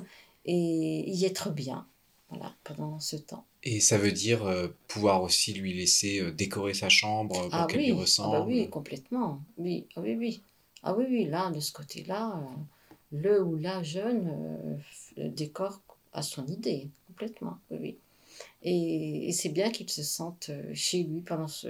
et 0.45 1.11
y 1.11 1.25
être 1.25 1.51
bien. 1.51 1.87
Voilà, 2.31 2.55
pendant 2.65 3.01
ce 3.01 3.17
temps. 3.17 3.47
Et 3.65 3.81
ça 3.81 3.99
veut 3.99 4.13
dire 4.13 4.45
euh, 4.47 4.69
pouvoir 4.87 5.21
aussi 5.25 5.53
lui 5.55 5.75
laisser 5.75 6.21
euh, 6.21 6.31
décorer 6.31 6.73
sa 6.73 6.89
chambre 6.89 7.49
pour 7.51 7.51
Ah 7.51 7.67
qu'elle 7.67 7.83
oui, 7.83 7.87
lui 7.87 7.91
ah 8.23 8.29
bah 8.29 8.41
ressemble. 8.41 8.47
oui, 8.47 8.69
complètement. 8.71 9.43
Oui, 9.57 9.87
ah 9.97 10.01
oui, 10.01 10.17
oui. 10.17 10.43
Ah 10.83 10.95
oui, 10.95 11.05
oui, 11.09 11.25
là, 11.27 11.51
de 11.51 11.61
ce 11.61 11.73
côté-là, 11.73 12.39
euh, 12.39 12.57
le 13.13 13.43
ou 13.43 13.57
la 13.57 13.83
jeune 13.83 14.79
décore 15.17 15.81
à 16.13 16.23
son 16.23 16.47
idée, 16.47 16.91
complètement. 17.07 17.59
Oui, 17.71 17.79
oui. 17.81 17.99
Et, 18.63 19.29
et 19.29 19.33
c'est 19.33 19.51
bien 19.51 19.71
qu'il 19.71 19.91
se 19.91 20.03
sente 20.03 20.51
chez 20.75 21.05
lui 21.05 21.23
pendant 21.23 21.49
ce, 21.49 21.69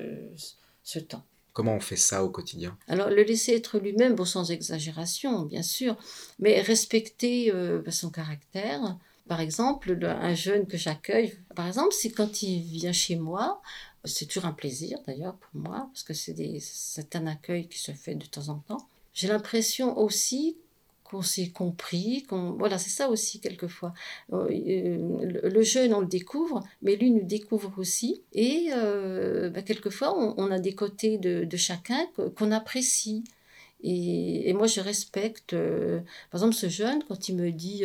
ce 0.85 0.99
temps. 1.01 1.25
Comment 1.55 1.77
on 1.77 1.81
fait 1.81 1.97
ça 1.97 2.23
au 2.25 2.29
quotidien? 2.31 2.77
Alors, 2.89 3.09
le 3.09 3.23
laisser 3.23 3.53
être 3.55 3.79
lui-même, 3.79 4.23
sans 4.27 4.51
exagération, 4.51 5.43
bien 5.43 5.63
sûr, 5.63 5.97
mais 6.39 6.61
respecter 6.61 7.51
euh, 7.53 7.81
son 7.91 8.11
caractère. 8.11 8.99
Par 9.29 9.41
exemple, 9.41 9.93
le- 9.95 10.09
un 10.11 10.35
jeune 10.35 10.67
que 10.67 10.77
j'accueille, 10.77 11.39
par 11.55 11.67
exemple, 11.67 11.95
c'est 11.99 12.11
quand 12.11 12.43
il 12.43 12.61
vient 12.63 12.93
chez 12.93 13.17
moi, 13.17 13.63
c'est 14.05 14.27
toujours 14.27 14.45
un 14.47 14.53
plaisir 14.53 14.99
d'ailleurs 15.07 15.37
pour 15.37 15.61
moi, 15.63 15.89
parce 15.93 16.03
que 16.03 16.13
c'est 16.13 17.17
un 17.17 17.27
accueil 17.27 17.69
qui 17.69 17.79
se 17.79 17.93
fait 17.93 18.15
de 18.17 18.27
temps 18.27 18.49
en 18.51 18.59
temps. 18.59 18.87
J'ai 19.15 19.29
l'impression 19.29 19.97
aussi 19.97 20.59
qu'on 21.15 21.23
s'est 21.23 21.51
compris, 21.51 22.25
qu'on 22.25 22.53
voilà, 22.53 22.77
c'est 22.77 22.91
ça 22.91 23.09
aussi 23.09 23.39
quelquefois. 23.39 23.95
Euh, 24.33 24.49
euh, 24.51 25.49
le 25.49 25.63
jeune, 25.63 25.95
on 25.95 26.01
le 26.01 26.07
découvre, 26.07 26.61
mais 26.83 26.97
lui 26.97 27.13
nous 27.13 27.23
découvre 27.23 27.73
aussi. 27.77 28.23
Et 28.33 28.71
euh, 28.73 29.49
bah, 29.49 29.63
quelquefois, 29.63 30.13
on, 30.17 30.51
a 30.51 30.59
des 30.59 30.75
côtés 30.75 31.19
de, 31.19 31.57
chacun 31.57 32.07
qu'on 32.35 32.51
apprécie. 32.51 33.23
Et, 33.85 34.53
moi, 34.55 34.67
je 34.67 34.81
respecte, 34.81 35.55
par 35.55 36.41
exemple, 36.41 36.55
ce 36.55 36.69
jeune, 36.69 37.05
quand 37.05 37.29
il 37.29 37.37
me 37.37 37.53
dit 37.53 37.85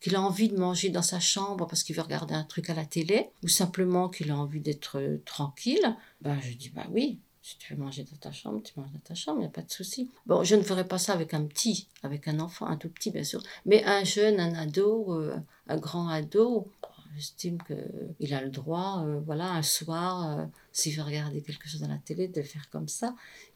qu'il 0.00 0.14
a 0.14 0.22
envie 0.22 0.48
de 0.48 0.56
manger 0.56 0.90
dans 0.90 1.02
sa 1.02 1.18
chambre 1.18 1.66
parce 1.66 1.82
qu'il 1.82 1.96
veut 1.96 2.02
regarder 2.02 2.34
un 2.34 2.44
truc 2.44 2.70
à 2.70 2.74
la 2.74 2.84
télé, 2.84 3.30
ou 3.42 3.48
simplement 3.48 4.08
qu'il 4.08 4.30
a 4.30 4.36
envie 4.36 4.60
d'être 4.60 5.00
tranquille, 5.24 5.96
ben, 6.20 6.38
je 6.40 6.52
dis, 6.52 6.70
bah 6.70 6.86
oui, 6.92 7.18
si 7.48 7.56
tu 7.56 7.72
veux 7.72 7.82
manger 7.82 8.04
dans 8.04 8.16
ta 8.18 8.30
chambre, 8.30 8.60
tu 8.62 8.78
manges 8.78 8.92
dans 8.92 8.98
ta 8.98 9.14
chambre, 9.14 9.38
il 9.38 9.40
n'y 9.40 9.46
a 9.46 9.50
pas 9.50 9.62
de 9.62 9.70
souci. 9.70 10.10
Bon, 10.26 10.44
je 10.44 10.54
ne 10.54 10.60
ferai 10.60 10.86
pas 10.86 10.98
ça 10.98 11.14
avec 11.14 11.32
un 11.32 11.46
petit, 11.46 11.88
avec 12.02 12.28
un 12.28 12.40
enfant, 12.40 12.66
un 12.66 12.76
tout 12.76 12.90
petit, 12.90 13.10
bien 13.10 13.24
sûr, 13.24 13.42
mais 13.64 13.82
un 13.84 14.04
jeune, 14.04 14.38
un 14.38 14.52
ado, 14.54 15.14
euh, 15.14 15.34
un 15.66 15.78
grand 15.78 16.08
ado, 16.08 16.70
j'estime 17.16 17.56
qu'il 17.62 18.34
a 18.34 18.42
le 18.42 18.50
droit, 18.50 19.02
euh, 19.02 19.20
voilà, 19.24 19.50
un 19.50 19.62
soir, 19.62 20.38
euh, 20.38 20.44
s'il 20.72 20.94
veut 20.94 21.02
regarder 21.02 21.40
quelque 21.40 21.66
chose 21.70 21.82
à 21.84 21.88
la 21.88 21.96
télé, 21.96 22.28
de 22.28 22.38
le 22.38 22.46
faire 22.46 22.68
comme 22.68 22.88
ça. 22.88 23.14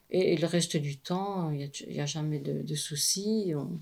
Et, 0.09 0.37
le 0.37 0.47
reste 0.47 0.75
du 0.75 0.97
temps, 0.97 1.51
il 1.51 1.69
n'y 1.87 1.99
a, 1.99 2.07
jamais 2.07 2.39
de, 2.39 2.63
de 2.63 2.75
soucis, 2.75 3.53
on, 3.55 3.79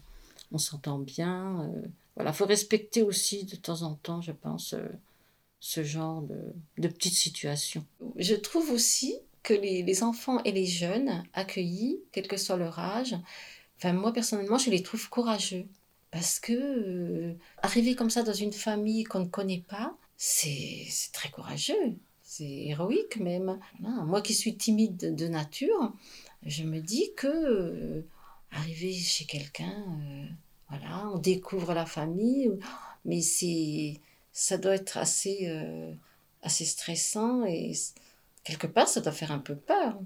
on 0.51 0.57
s'entend 0.57 0.99
bien. 0.99 1.71
voilà, 2.15 2.31
il 2.31 2.35
faut 2.35 2.45
respecter 2.45 3.01
aussi 3.01 3.45
de 3.45 3.55
temps 3.55 3.83
en 3.83 3.93
temps, 3.95 4.19
je 4.19 4.33
pense, 4.33 4.75
ce 5.61 5.83
genre 5.83 6.21
de, 6.21 6.53
de 6.79 6.87
petites 6.89 7.15
situations. 7.15 7.85
Je 8.17 8.35
trouve 8.35 8.71
aussi 8.71 9.15
que 9.43 9.53
les, 9.53 10.03
enfants 10.03 10.41
et 10.43 10.51
les 10.51 10.65
jeunes 10.65 11.23
accueillis, 11.33 11.99
quel 12.11 12.27
que 12.27 12.37
soit 12.37 12.57
leur 12.57 12.79
âge, 12.79 13.15
enfin 13.77 13.93
moi 13.93 14.13
personnellement, 14.13 14.57
je 14.57 14.69
les 14.69 14.83
trouve 14.83 15.09
courageux. 15.09 15.65
Parce 16.11 16.39
que 16.39 16.53
euh, 16.53 17.33
arriver 17.61 17.95
comme 17.95 18.09
ça 18.09 18.21
dans 18.23 18.33
une 18.33 18.51
famille 18.51 19.05
qu'on 19.05 19.21
ne 19.21 19.29
connaît 19.29 19.63
pas, 19.67 19.95
c'est 20.17 20.87
très 21.13 21.29
courageux. 21.29 21.95
C'est 22.21 22.43
héroïque 22.43 23.17
même. 23.17 23.59
Moi 23.79 24.21
qui 24.21 24.33
suis 24.33 24.55
timide 24.55 25.15
de, 25.15 25.27
nature, 25.27 25.93
je 26.45 26.63
me 26.63 26.79
dis 26.79 27.11
que 27.15 27.27
euh, 27.27 28.05
arriver 28.51 28.93
chez 28.93 29.25
quelqu'un, 29.25 29.85
euh, 30.03 30.25
voilà, 30.69 31.09
on 31.13 31.17
découvre 31.17 31.73
la 31.73 31.85
famille, 31.85 32.51
mais 33.05 33.21
c'est, 33.21 33.99
ça 34.33 34.57
doit 34.57 34.75
être 34.75 34.97
assez, 34.97 35.49
assez 36.41 36.65
stressant 36.65 37.45
et 37.45 37.73
quelque 38.43 38.67
part, 38.67 38.87
ça 38.87 39.01
doit 39.01 39.11
faire 39.11 39.31
un 39.31 39.39
peu 39.39 39.55
peur. 39.55 39.99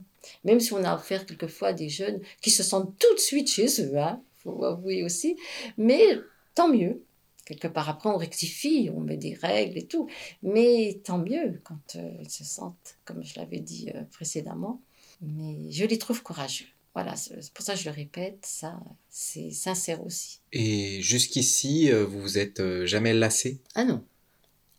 Même 0.44 0.60
si 0.60 0.74
on 0.74 0.84
a 0.84 0.94
affaire 0.94 1.26
quelquefois 1.26 1.70
à 1.70 1.74
des 1.74 1.90
jeunes 1.90 2.22
qui 2.42 2.52
se 2.52 2.64
sentent 2.64 2.98
tout 2.98 3.14
de 3.14 3.20
suite 3.20 3.50
chez 3.50 3.68
eux, 3.82 3.98
hein, 3.98 4.22
faut 4.38 4.64
avouer 4.64 5.04
aussi, 5.04 5.38
mais 5.78 6.20
tant 6.54 6.70
mieux. 6.70 7.04
Quelque 7.46 7.68
part 7.68 7.90
après, 7.90 8.10
on 8.10 8.18
rectifie, 8.18 8.90
on 8.92 9.02
met 9.02 9.18
des 9.18 9.36
règles 9.36 9.78
et 9.78 9.86
tout, 9.86 10.10
mais 10.42 11.00
tant 11.04 11.20
mieux 11.20 11.62
quand 11.64 11.96
ils 12.20 12.30
se 12.30 12.44
sentent, 12.44 12.98
comme 13.06 13.24
je 13.24 13.40
l'avais 13.40 13.60
dit 13.60 13.92
précédemment, 14.12 14.82
mais 15.22 15.70
je 15.70 15.86
les 15.86 16.00
trouve 16.00 16.24
courageux. 16.24 16.66
Voilà, 16.96 17.18
c'est 17.18 17.54
pour 17.54 17.66
ça 17.66 17.74
que 17.74 17.80
je 17.82 17.90
le 17.90 17.94
répète, 17.94 18.40
ça, 18.46 18.80
c'est 19.10 19.52
sincère 19.52 20.02
aussi. 20.06 20.40
Et 20.54 21.02
jusqu'ici, 21.02 21.92
euh, 21.92 22.06
vous 22.06 22.22
vous 22.22 22.38
êtes 22.38 22.62
euh, 22.62 22.86
jamais 22.86 23.14
lassé? 23.14 23.60
Ah 23.76 23.84
non. 23.84 24.02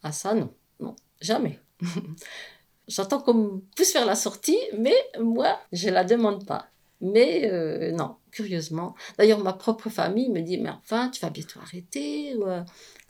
Ah 0.03 0.12
ça, 0.12 0.33
non. 0.33 0.51
Non, 0.81 0.97
jamais. 1.21 1.61
J'entends 2.88 3.20
qu'on 3.20 3.35
me 3.35 3.61
pousse 3.77 3.92
vers 3.92 4.07
la 4.07 4.14
sortie, 4.14 4.59
mais 4.79 4.94
moi, 5.20 5.61
je 5.72 5.88
la 5.88 6.05
demande 6.05 6.46
pas. 6.46 6.68
Mais 7.01 7.51
euh, 7.51 7.92
non, 7.92 8.16
curieusement. 8.31 8.94
D'ailleurs, 9.18 9.40
ma 9.40 9.53
propre 9.53 9.90
famille 9.90 10.31
me 10.31 10.40
dit, 10.40 10.59
mais 10.59 10.70
enfin, 10.70 11.11
tu 11.11 11.20
vas 11.20 11.31
bientôt 11.31 11.61
arrêter. 11.61 12.35
Ou, 12.37 12.44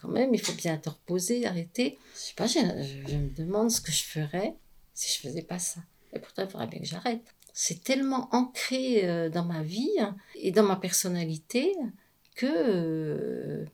quand 0.00 0.08
même, 0.08 0.34
il 0.34 0.40
faut 0.40 0.54
bien 0.54 0.76
te 0.76 0.88
reposer, 0.88 1.46
arrêter. 1.46 1.98
Je 2.14 2.20
sais 2.20 2.34
pas, 2.34 2.46
je, 2.46 2.58
je 3.06 3.16
me 3.16 3.28
demande 3.36 3.70
ce 3.70 3.80
que 3.80 3.92
je 3.92 4.02
ferais 4.02 4.56
si 4.96 5.14
je 5.14 5.28
faisais 5.28 5.42
pas 5.42 5.60
ça. 5.60 5.80
Et 6.12 6.18
pourtant, 6.18 6.42
il 6.42 6.48
faudrait 6.48 6.66
bien 6.66 6.80
que 6.80 6.86
j'arrête. 6.86 7.22
C'est 7.52 7.84
tellement 7.84 8.28
ancré 8.34 9.08
euh, 9.08 9.28
dans 9.28 9.44
ma 9.44 9.62
vie 9.62 9.96
et 10.34 10.50
dans 10.50 10.62
ma 10.62 10.76
personnalité 10.76 11.74
que 12.34 12.46
euh, 12.46 13.64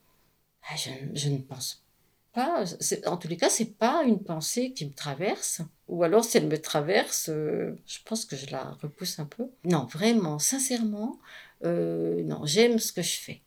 ah, 0.68 0.74
je, 0.76 1.28
ne 1.28 1.38
pense 1.38 1.81
pas. 2.32 2.64
En 3.06 3.16
tous 3.16 3.28
les 3.28 3.36
cas, 3.36 3.48
c'est 3.48 3.76
pas 3.76 4.02
une 4.04 4.22
pensée 4.22 4.72
qui 4.72 4.86
me 4.86 4.92
traverse. 4.92 5.62
Ou 5.88 6.02
alors, 6.04 6.24
si 6.24 6.36
elle 6.36 6.46
me 6.46 6.60
traverse, 6.60 7.28
euh, 7.28 7.76
je 7.86 7.98
pense 8.04 8.24
que 8.24 8.36
je 8.36 8.50
la 8.50 8.76
repousse 8.82 9.18
un 9.18 9.26
peu. 9.26 9.44
Non, 9.64 9.86
vraiment, 9.86 10.38
sincèrement, 10.38 11.18
non, 11.64 12.44
j'aime 12.44 12.78
ce 12.78 12.92
que 12.92 13.02
je 13.02 13.16
fais. 13.18 13.42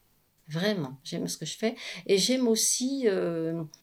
Vraiment, 0.47 0.99
j'aime 1.03 1.27
ce 1.27 1.37
que 1.37 1.45
je 1.45 1.57
fais. 1.57 1.75
Et 2.05 2.17
j'aime 2.17 2.47
aussi 2.47 3.07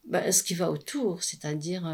bah, 0.04 0.30
ce 0.30 0.42
qui 0.42 0.54
va 0.54 0.70
autour, 0.70 1.22
c'est-à-dire 1.22 1.84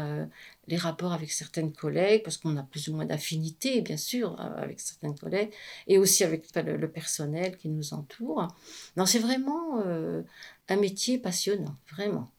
les 0.69 0.77
rapports 0.77 1.13
avec 1.13 1.31
certaines 1.31 1.73
collègues, 1.73 2.23
parce 2.23 2.37
qu'on 2.37 2.55
a 2.55 2.63
plus 2.63 2.87
ou 2.87 2.95
moins 2.95 3.05
d'affinité, 3.05 3.81
bien 3.81 3.97
sûr, 3.97 4.39
euh, 4.39 4.61
avec 4.61 4.79
certaines 4.79 5.17
collègues, 5.17 5.51
et 5.87 5.97
aussi 5.97 6.23
avec 6.23 6.45
le, 6.55 6.87
personnel 6.87 7.57
qui 7.57 7.69
nous 7.69 7.93
entoure. 7.93 8.47
Non, 8.95 9.05
c'est 9.05 9.19
vraiment 9.19 9.81
euh, 9.85 10.21
un 10.69 10.75
métier 10.77 11.17
passionnant, 11.17 11.75
vraiment. 11.91 12.31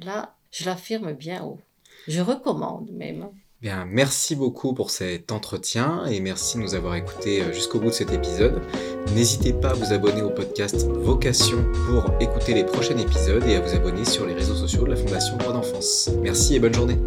Là, 0.00 0.34
je 0.50 0.64
l'affirme 0.64 1.12
bien 1.12 1.42
haut. 1.44 1.58
Je 2.06 2.20
recommande 2.20 2.90
même. 2.90 3.28
Bien, 3.60 3.84
merci 3.86 4.36
beaucoup 4.36 4.72
pour 4.72 4.90
cet 4.90 5.32
entretien 5.32 6.06
et 6.06 6.20
merci 6.20 6.58
de 6.58 6.62
nous 6.62 6.76
avoir 6.76 6.94
écoutés 6.94 7.42
euh, 7.42 7.52
jusqu'au 7.52 7.80
bout 7.80 7.88
de 7.88 7.92
cet 7.92 8.12
épisode. 8.12 8.62
N'hésitez 9.16 9.52
pas 9.52 9.70
à 9.70 9.74
vous 9.74 9.92
abonner 9.92 10.22
au 10.22 10.30
podcast 10.30 10.86
Vocation 10.86 11.64
pour 11.88 12.14
écouter 12.20 12.54
les 12.54 12.62
prochains 12.62 12.96
épisodes 12.98 13.42
et 13.48 13.56
à 13.56 13.60
vous 13.60 13.74
abonner 13.74 14.04
sur 14.04 14.26
les 14.26 14.34
réseaux 14.34 14.54
sociaux 14.54 14.84
de 14.84 14.90
la 14.90 14.96
Fondation 14.96 15.36
Droit 15.38 15.52
d'Enfance. 15.52 16.08
Merci 16.22 16.54
et 16.54 16.60
bonne 16.60 16.74
journée. 16.74 16.98